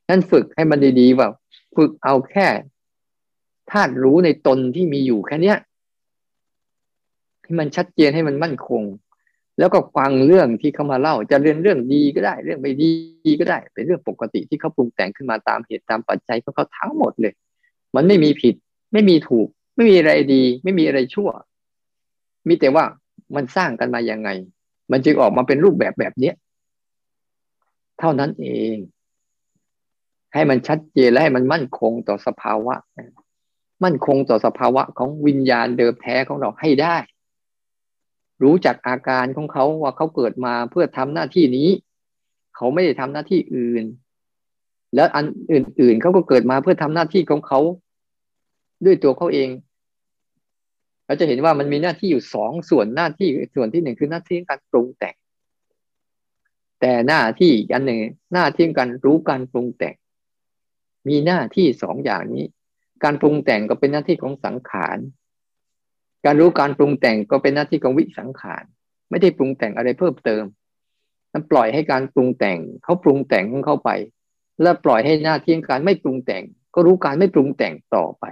[0.09, 1.27] นั่นฝึกให้มันดีๆว่า
[1.75, 2.47] ฝึกเอาแค่
[3.71, 5.57] ธาตุรู้ในตนที่มีอยู่แค่เนี้ย
[7.43, 8.83] ให้มันชัดเจนให้มันมั่นคง
[9.59, 12.91] แล้วก็ฟังเรื่องที่เขามาเล่า จะเรียนเรื่องดีก็ได้ เรื่องไม่ดี
[13.39, 17.33] ก็ได้ เป็นเรื่องปกติที่เขาปรุงแต่งขึ้นมาตามเหตุตามปัจจัยของเขาทั้งหมดเลย
[17.95, 18.55] มันไม่มีผิด
[18.93, 21.29] ไม่มีถูก ไม่มีอะไรดี ไม่มีอะไรชั่ว
[22.47, 22.83] มีแต่ว่า
[23.35, 24.29] มันสร้างกันมายังไง
[24.91, 26.35] มันจึงออกมาเป็นรูปแบบแบบเนี้ย
[27.99, 28.75] เท่านั้นเอง
[30.33, 32.75] ให้มันชัดเจนและให้มันมั่นคงต่อสภาวะ
[33.83, 36.97] มั่นคงต่อสภาวะของวิญญาณเดิมแท้ของเราให้ได้
[38.43, 41.69] รู้จักอาการของเขาว่าเขาเกิดมาเพื่อทำหน้าที่นี้
[42.55, 43.83] เขาไม่ได้ทำหน้าที่อื่น
[44.95, 47.59] แล้วอันอื่น ๆเขาก็เกิดมาเพื่อทำหน้าที่ของเขา
[48.85, 49.49] ด้วยตัวเขาเอง
[51.09, 55.15] เราจะเห็นว่ามันมีหน้าที่อยู่สองส่วนหน้าที่ส่วนที่หนึ่งคือหน้าที่การปรุงแต่ง
[56.81, 57.99] แต่หน้าที่อันหนึ่ง
[58.33, 59.95] หน้าที่การรู้การปรุงแต่ง
[61.07, 62.45] มีหน้าที่สองอย่างนี้
[63.03, 64.97] การปรุงแต่งก็เป็นหน้าที่ของสังขาร
[66.25, 68.63] การรู้การปรุงแต่งก็เป็นหน้าที่ของวิสังขาร
[69.09, 70.43] ไม่ได้ปรุงแต่งอะไรเพิ่มเติม
[71.31, 73.89] นั้นปล่อยให้การปรุงแต่งเขาปรุงแต่งของเขาไป
[74.61, 76.43] แล้วปล่อยให้หน้าที่การไม่ปรุงแต่ง
[76.75, 78.25] ก็รู้การไม่ปรุงแต่งต่อไป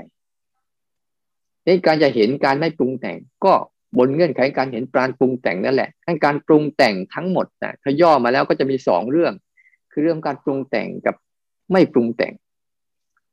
[1.67, 3.53] นการจะเห็นการไม่ปรุงแต่ง ก็
[3.97, 5.89] บนเงื่อนไขการเห็นปราณปรุงแต่งนั่นแหละ
[6.25, 9.33] การปรุงแต่งทั้งหมดนะถ้าย่อมาแล้วก็จะมีสองเรื่อง
[9.91, 11.15] คือเรื่องการปรุงแต่งกับ
[11.71, 12.33] ไม่ปรุงแต่ง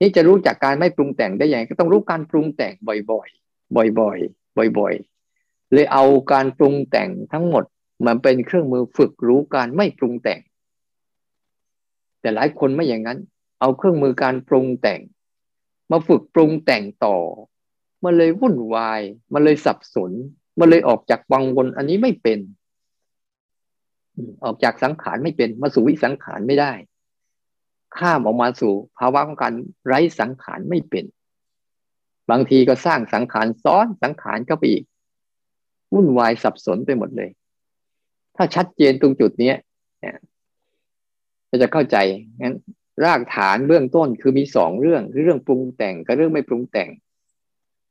[0.00, 7.64] นี่จะรู้จากการไม่ปรุงแต่งได้อย่างก็ต้องรู้การปรุงแต่งบ่อยๆ บ่อยๆ บ่อยๆ เลยเอาการปรุงแต่งทั้งหมด
[8.06, 10.40] มันเป็นเครื่องมือฝึกรู้การไม่ปรุงแต่ง
[12.20, 13.18] แต่หลายคนไม่อย่างนั้น
[13.60, 15.00] เอาเครื่องมือการปรุงแต่ง
[15.90, 17.16] มาฝึกปรุงแต่งต่อ
[18.04, 19.00] มันเลยวุ่นวาย
[19.32, 20.12] มันเลยสับสน
[20.58, 22.38] มันเลยออกจากวังวนอันนี้ไม่เป็น
[24.44, 26.72] ออกจากสังขารไม่เป็น มาสู่วิสังขารไม่ได้
[27.98, 29.54] ข้ามออกมาสู่ภาวะของการ
[29.86, 31.04] ไร้สังขารไม่เป็น
[32.30, 34.84] บางทีก็สร้างสังขารซ้อนสังขารเข้าไปอีก
[35.94, 37.30] วุ่นวายสับสนไปหมดเลย
[38.36, 39.52] ถ้าชัดเจนตรงจุดนี้
[40.00, 40.16] เนี่ย
[41.46, 41.96] เราจะเข้าใจ
[42.40, 42.56] งั้น
[43.04, 46.88] รากฐานเบื้องต้นคือมีสองเรื่องคือเรื่องปรุงแต่งกับเรื่องไม่ปรุงแต่ง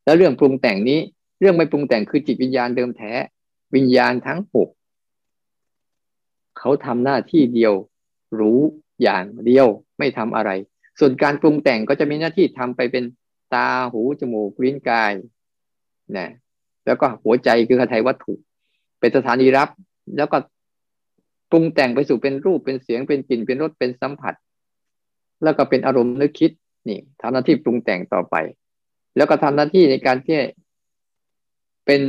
[0.05, 0.99] แล้วเรื่องปรุงแต่งนี้
[1.39, 3.13] เรื่องไม่ปรุงแต่งคือจิตวิญญาณเดิมแท้
[3.75, 4.69] วิญญาณทั้งหก
[6.59, 7.73] เขาทำหน้าที่เดียว
[8.39, 8.59] รู้
[9.01, 10.51] อย่างเดียวไม่ทำอะไร
[10.99, 13.03] ส่วนการปรุงแต่งก็จะมีหน้าที่ทำไปเป็น
[13.53, 15.13] ตาหูจมูกลิ้นกาย
[16.17, 16.29] นะ
[16.85, 18.33] แล้วก็หัวใจคือคไทยวัตถุ
[18.99, 19.69] เป็นสถานีรับ
[20.17, 20.37] แล้วก็
[21.51, 24.33] ปรุงแต่งไปสู่เป็นรูปเป็นเสียงเป็นกลิ่นเป็นรสเป็นสัมผัส
[25.43, 26.51] แล้วก็เป็นอารมณ์นึกคิด
[26.89, 28.35] นี่ทำหน้าที่ปรุงแต่งต่อไป
[29.17, 30.39] แล้วก็ทำหน้าที่ในการที่
[31.85, 32.01] เป็น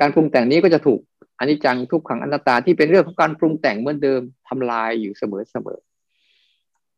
[0.00, 1.00] การปรุงแต่งนี้ก็จะถูก
[1.38, 5.78] อนิจจังทุกขังอนัตตาที่เป็นเรื่องของการปรุงแต่งเหมือนเดิมทำลายอยู่เสมอเสมอ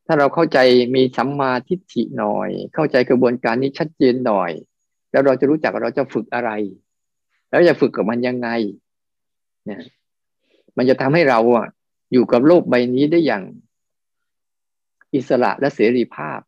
[0.07, 0.59] ถ้าเราเข้าใจ
[0.95, 4.51] มีสัมมาทิฏฐิหน่อย เข้าใจกระบวนการนี้ชัดเจนหน่อย
[5.11, 6.51] แล้วเราจะรู้จักเราจะฝึกอะไร
[7.49, 8.49] แล้วจะฝึกกับมันยังไง
[9.67, 9.83] เนี่ย
[10.77, 11.67] มันจะทำให้เราอะ
[12.13, 13.45] อยู่กับโลกใบนี้ได้อย่าง
[15.15, 16.41] อิสระและเสรีภาพ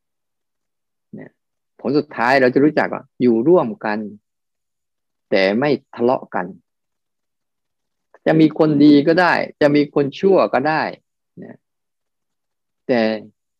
[1.89, 3.99] ลสุดท้ายเราจะรู้จักว่าอยู่ร่วมกัน
[5.31, 6.47] แต่ไม่ทะเลาะกัน
[8.27, 9.33] จะมีคนดีก็ได้
[9.63, 10.83] จะมีคนชั่วก็ได้
[11.43, 11.59] นะ
[12.89, 13.01] แต่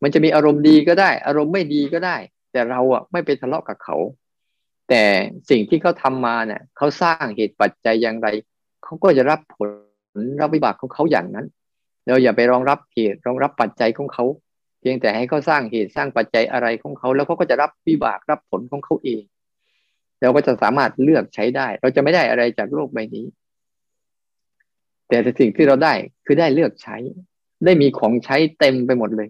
[0.01, 2.15] มันจะมีอารมณ์ดีก็ได้ อารมณ์ไม่ดีก็ได้
[2.51, 3.97] แต่เราอะไม่ไปทะเลาะกับเขา
[4.89, 5.03] แต่
[5.49, 8.27] สิ่งที่เขาทามาเนี่ยเขาสร้างเหตุปัจจัยอย่างไร
[8.83, 9.69] เขาก็จะรับผล
[10.41, 11.45] รับวิบากของเขาอย่างนั้น
[12.05, 14.25] เราอย่าไปรองรับเหตุรองรับปัจจัยของเขา
[14.87, 19.23] พียงแต่ให้เขาสร้างเหตุสร้างปัจจัยอะไรของเขา แล้วเขาก็จะรับวิบากรับผลของเขาเอง
[20.21, 23.25] เราก็จะสามารถเลือกใช้ได้ เราจะไม่ได้อะไรจากโลกใบนี้
[25.07, 25.93] แต่สิ่งที่เราได้
[26.25, 26.97] คือได้เลือกใช้
[27.65, 29.29] ได้มีของใช้เต็มไปหมดเลย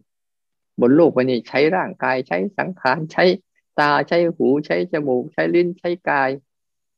[0.81, 3.23] บนโลกวันนี้ใช้ร่างกายใช้สังขารใช้
[3.79, 6.29] ตาใช้หูใช้จมูก ใช้ลิ้นใช้กาย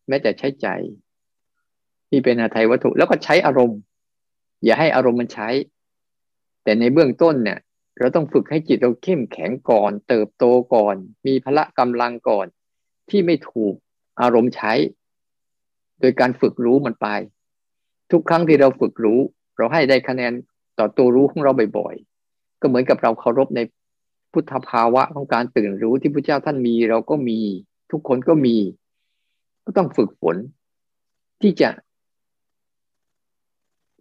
[0.08, 0.68] แม้แต่ใช้ใจ
[2.10, 3.80] ที่เป็นอาไทยวัตถุแล้วก็ใช้อารมณ์
[4.64, 5.50] อย่าให้อารมณ์มันใช้
[6.64, 7.60] แต่ในเบื้องต้นเนี่ย
[8.00, 10.96] เราต้องฝึกให้จิตเราเข้มแข็งก่อน เติบโตก่อน
[11.26, 12.46] มีพละกำลังก่อน
[13.10, 13.74] ที่ไม่ถูก
[14.22, 14.74] อารมณ์ใช้
[16.00, 17.08] โดยการฝึกรู้มันไป
[18.12, 19.20] ทุกครั้งที่เราฝึกรู้
[19.58, 20.34] เราให้ได้คะแนน
[20.80, 23.60] ต่อตัวรู้ของเราบ่อยๆ ก็เหมือนกับเราเคารพใน
[24.32, 27.40] พุทธภาวะของการตื่นรู้ที่พระเจ้าท่านมีเราก็มี
[27.92, 28.58] ทุกคนก็มี
[29.66, 30.36] ก็ต้องฝึกฝน
[31.42, 31.70] ที่จะ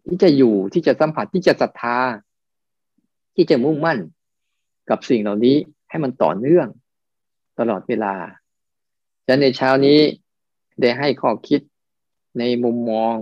[0.08, 1.98] ที่จะอยู่ที่จะสัมผัสที่จะศรัทธา
[3.36, 3.98] ที่จะมุ่งมั่น
[4.90, 5.56] กับสิ่งเหล่านี้
[5.90, 6.68] ให้มันต่อเนื่อง
[7.58, 8.14] ตลอดเวลา
[9.26, 9.98] จะนั้นในเช้านี้
[10.80, 11.60] ได้ให้ข้อคิด
[12.38, 13.14] ในมุมมอง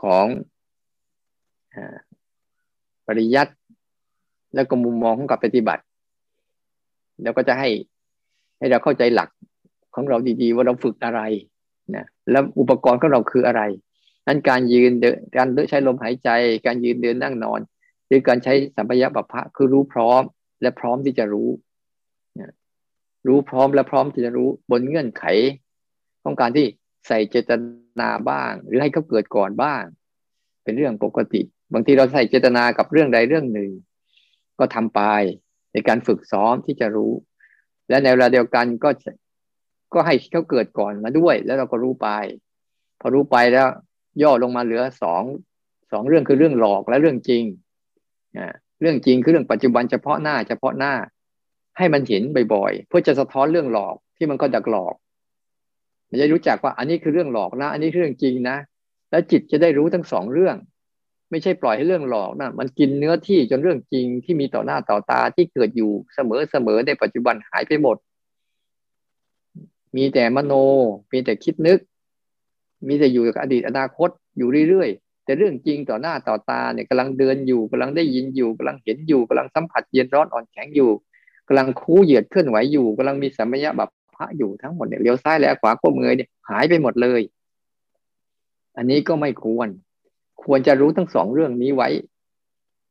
[0.00, 0.26] ของ
[3.06, 3.54] ปริยัติ
[4.54, 5.82] แล้วก็มุมมองของกับปฏิบัติ
[7.22, 7.68] แล้วก็จะให้
[8.58, 9.28] ให้เราเข้าใจหลัก
[9.94, 11.20] ของเราดีๆ ว่าเราฝึกอะไร
[11.94, 13.62] นะแล้วอุปกรณ์ของเราคืออะไร
[14.26, 16.28] นั้นการยืนเดินการใช้ลมหายใจ
[16.66, 17.60] การยืนเดินนั่งนอน
[18.08, 20.22] หรือการใช้สัมปยะบัพะคือรู้พร้อม
[20.62, 21.50] และพร้อมที่จะรู้
[23.26, 25.24] รู้พร้อมและพร้อมที่จะรู้บนเงื่อนไข
[26.22, 26.66] ของการที่
[27.06, 27.50] ใส่เจต
[28.00, 29.82] นาบ้าง หรือให้เขาเกิดก่อนบ้าง
[30.64, 31.40] เป็นเรื่องปกติ
[31.72, 33.70] บางทีเราใส่เจตนากับเรื่องใดเรื่องหนึ่ง
[34.58, 35.00] ก็ทำไป
[35.72, 37.12] ในการฝึกซ้อมที่จะรู้
[37.88, 38.90] และในเวลาเดียวกันก็
[39.94, 42.08] ก็ให้เขาเกิดก่อนมาด้วย แล้วเราก็รู้ไป
[43.00, 43.66] พอรู้ไปแล้ว
[44.22, 45.22] ย่อลงมาเหลือสอง
[45.92, 47.44] สองเรื่องคือเรื่องหลอกและเรื่องจริง
[48.80, 50.92] เรื่องจริงคือเรื่องปัจจุบันเฉพาะหน้า เฉพาะหน้า
[51.78, 52.22] ให้มันเห็น
[52.54, 54.94] บ่อยๆเพื่อจะสะท้อนเรื่องหลอกที่มันก็ดักหลอก
[56.08, 58.56] มันจะรู้จักว่าอันนี้คือเรื่องหลอกนะ อันนี้เรื่องจริงนะ
[59.10, 60.56] แล้วจิตจะได้รู้ทั้งสองเรื่อง
[61.30, 67.96] ไม่ใช่ปล่อยให้เรื่องหลอกนะมันกินเนื้อที่จนเรื่องจริงที่มีต่อหน้าต่อตาที่เกิดอยู่เสมอเสมอในปัจจุบันหายไปหมด
[69.96, 70.52] มีแต่มโน
[71.12, 71.78] มีแต่คิดนึก
[72.88, 80.90] มีแต่อยู่กับอดีตอนาคตอยู่เรื่อยๆ แต่เรื่องจริงต่อหน้าต่อตาเนี่ยกำลังเดินอยู่กำลังได้ยินอยู่กำลังเห็นอยู่กำลังสัมผัสเย็นร้อนอ่อนแข็งอยู่
[81.48, 87.20] กำลังคู่เหยียดเคลื่อนไหวอยู่กำลังมีสัมยาแบบพระอยู่ทั้งหมดเนี่ยเลี้ยวซ้ายแล้วขวาก้มเงยเนี่ยหายไปหมดเลย
[88.76, 89.68] อันนี้ก็ไม่ควร
[90.42, 91.88] ควรจะรู้ทั้งสองเรื่องนี้ไว้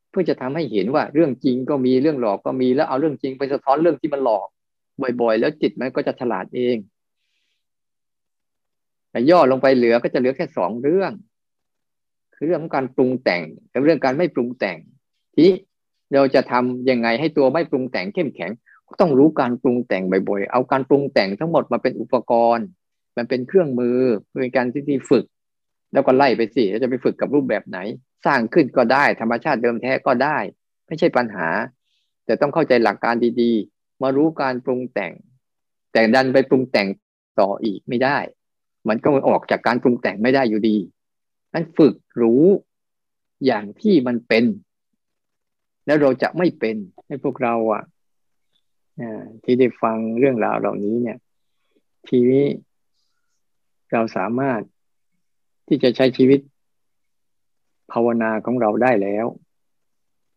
[0.10, 4.48] เพื่อจะทำให้เห็นว่าเรื่องจริงก็มีเรื่องหลอกก็มีแล้วเอาเรื่องจริงไปสะท้อนเรื่องที่มันหลอก
[5.22, 6.78] บ่อย ๆ แล้วจิตมันก็จะฉลาดเอง
[9.12, 11.12] แต่ย่อลงไปเหลือก็จะเหลือแค่สองเรื่อง
[12.38, 14.78] คือเรื่องของการปรุงแต่งกับเรื่องการไม่ปรุงแต่ง
[15.36, 15.50] ที่
[16.14, 18.52] เราจะทำยังไงให้ตัวไม่ปรุงแต่งเข้มแข็ง
[19.02, 22.66] ต้องรู้การปรุงแต่งบ่อยๆ เอาการปรุงแต่งทั้งหมดมาเป็นอุปกรณ์
[23.18, 24.00] มันเป็นเครื่องมือ
[24.42, 25.26] เป็นการที่ที่ฝึก
[25.94, 27.78] แล้วก็ไล่ไปสิจะไปฝึกกับรูปแบบไหน
[28.26, 30.38] สร้างขึ้นก็ได้ ธรรมชาติเดิมแท้ก็ได้
[30.88, 31.48] ไม่ใช่ปัญหา
[32.26, 35.14] แต่ต้องเข้าใจหลักการดีๆ มารู้การปรุงแต่ง
[35.94, 36.88] แต่ดันไปปรุงแต่ง
[37.40, 38.18] ต่ออีกไม่ได้
[38.88, 40.78] มันก็ออกจากการปรุงแต่งไม่ได้อยู่ดี
[41.58, 42.44] นั้ฝึกรู้
[43.46, 44.46] อย่างที่มันเป็น
[45.86, 46.76] แล้วเราจะไม่เป็น
[47.08, 47.84] ให้พวกเราอะ
[49.44, 51.18] ที่ได้ฟังเรื่องราวเหล่านี้เนี่ย
[52.08, 52.46] ทีนี้
[53.92, 54.62] เราสามารถ
[55.68, 56.40] ที่จะใช้ชีวิต
[57.92, 59.26] ภาวนาของเราได้แล้ว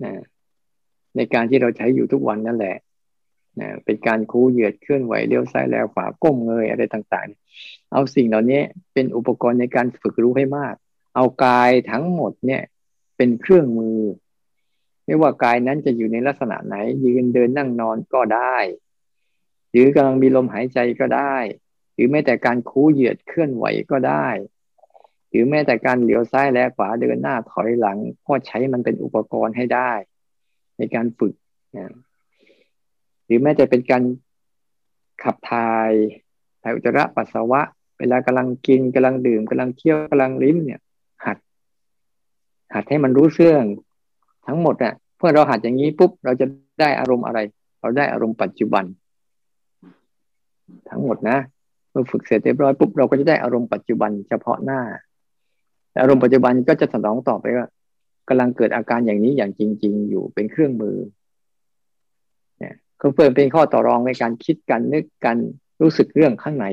[0.04, 0.12] นะ
[1.16, 2.76] ในการที่เราใช้อยู่ทุกวันนั่นแหละ
[3.60, 7.28] นะเป็นการคูเหยียดเคลื่อนไหวเลี้ยวซ้ายแล้วขวาก้มเงยอะไรต่าง
[7.60, 8.60] ๆ เอาสิ่งเหล่านี้
[8.92, 10.74] เป็นอุปกรณ์ในการฝึกรู้ให้มาก
[11.14, 12.62] เอากายทั้งหมดเนี่ย
[13.16, 14.00] เป็นเครื่องมือ
[15.04, 18.56] ไม่ว่ากายนั้นจะอยู่ในลักษณะไหน ยืนเดินนั่งนอนก็ได้
[19.70, 21.36] หรือกำลังมีลมหายใจก็ได้
[21.94, 24.28] หรือแม้แต่การคูเหยียดเคลื่อนไหวก็ได้
[25.30, 29.92] หรือแม้แต่การเหลียวซ้ายและขวาเดินหน้าถอยหลังก็ใช้มันเป็นอุปกรณ์ให้ได้
[30.78, 31.34] ในการฝึก
[31.76, 31.92] นะ
[33.24, 34.02] หรือแม้แต่เป็นการ
[35.22, 35.92] ขับถ่าย
[36.62, 37.60] ถ่ายอุจจาระปัสสาวะ
[37.98, 40.80] เวลากำลังกินกำลังดื่มกำลังเคี้ยวกำลังลิ้มเนี่ย
[42.74, 43.64] หัดให้มันรู้เรื่อง
[44.46, 46.46] ทั้งหมดอะเพื่อเราหัดอย่างนี้ปุ๊บเราจะ
[46.80, 47.38] ได้อารมณ์อะไร
[47.80, 48.84] เราได้อารมณ์ปัจจุบัน
[50.90, 51.38] ทั้งหมดนะ
[51.90, 54.80] เมื่อฝึกเสร็จเรียบร้อยปุ๊บเราก็จะได้อารมณ์ปัจจุบันเฉพาะหน้า
[56.02, 57.66] อารมณ์ปัจจุบันก็จะสนองต่อไปว่า
[58.28, 60.96] กำลังเกิดอาการอย่างนี้อย่างจริง ๆ อยู่เป็นเครื่องมือ
[62.58, 65.36] เนี่ยก็เพื่อเป็นข้อต่อรองในการคิดกันนึกกัน
[65.82, 66.66] รู้สึกเรื่องข้างใน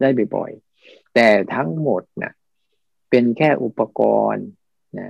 [0.00, 2.32] ได้บ่อยๆแต่ทั้งหมดนะ
[3.10, 4.00] เป็นแค่อุปก
[4.32, 4.46] รณ์
[4.98, 5.08] นะ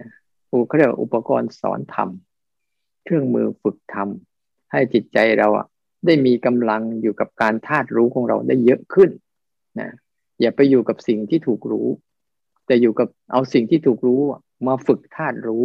[0.66, 5.66] เขาเรียกอุปกรณ์สอนทำเครื่องมือฝึกทำให้จิตใจเราอะ
[6.06, 9.10] ได้มีกำลังอยู่กับการธาตุรู้ของเราได้เยอะขึ้น
[9.80, 9.90] นะ
[10.40, 11.88] อย่าไปอยู่กับสิ่งที่ถูกรู้
[12.66, 14.20] แต่อยู่กับเอาสิ่งที่ถูกรู้
[14.66, 15.64] มาฝึกธาตุรู้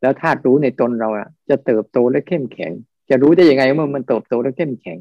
[0.00, 2.72] แล้วธาตุรู้ในตนเราอะจะเติบโตและเข้มแข็ง
[3.10, 4.98] จะรู้ได้ยังไงเมื่อมันเติบโตและเข้มแข็ง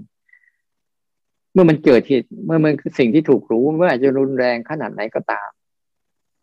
[1.53, 5.49] เมื่อมันเกิดเหตุเมื่อมันสิ่งที่ถูกรู้เมื่ออาจจะรุนแรงขนาดไหนก็ตาม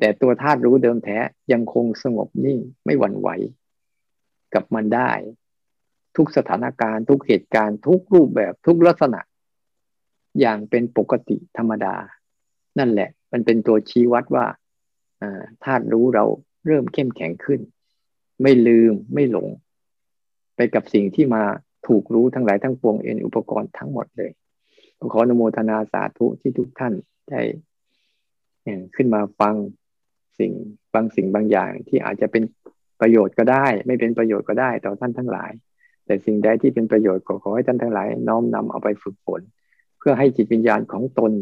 [0.01, 1.19] แต่ตัวธาตุรู้เดิมแท้
[1.53, 3.29] ยังคงสงบนิ่งไม่หวั่นไหว
[4.55, 5.11] กับมันได้
[6.17, 9.21] ทุกสถานการณ์ทุกเหตุการณ์ทุกรูปแบบทุกลักษณะ
[10.41, 11.95] อย่างเป็นปกติธรรมดา
[12.79, 14.47] นั่นแหละ มันเป็นตัวชี้วัดว่า
[15.65, 16.25] ธาตุรู้เรา
[16.67, 17.61] เริ่มเข้มแข็งขึ้น
[18.43, 19.49] ไม่ลืมไม่หลง
[20.57, 21.43] ไปกับสิ่งที่มา
[21.87, 24.31] ถูกรู้ทั้งหลายทั้งปวงเอ็นอุปกรณ์ทั้งหมดเลย
[25.13, 26.95] ขออนุโมทนาสาธุที่ทุกท่าน
[27.31, 27.41] ได้
[28.95, 29.55] ขึ้นมาฟัง
[30.39, 30.53] สิ่ง
[30.95, 32.43] บางสิ่งบางอย่างที่อาจจะเป็น
[33.01, 35.53] ประโยชน์ก็ได้ ไม่เป็นประโยชน์ก็ได้ต่อท่านทั้งหลาย
[36.07, 39.41] แต่สิ่งใดที่เป็นประโยชน์ก็ขอให้ท่านทั้งหลาย น้อมนำเอาไปฝึกฝน
[39.99, 41.33] เพื่อให้จิตวิญญาณของตน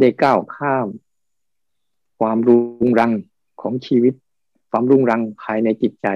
[0.00, 0.88] ได้ก้าวข้าม
[2.20, 2.56] ความรุ
[2.86, 3.12] งรัง
[3.62, 4.14] ของชีวิต
[4.70, 6.08] ความรุงรังภายในจิตใจ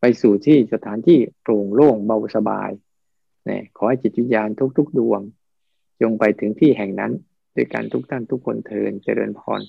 [0.00, 2.70] ไปสู่ที่สถานที่โปร่งโล่งเบาสบาย
[3.46, 5.20] เนี่ยขอให้จิตวิญญาณทุก ๆ ดวง
[6.02, 7.12] จงไปถึงที่แห่งนั้น
[7.54, 9.60] ด้วยการทุกท่านทุกคนเทินเจริญพร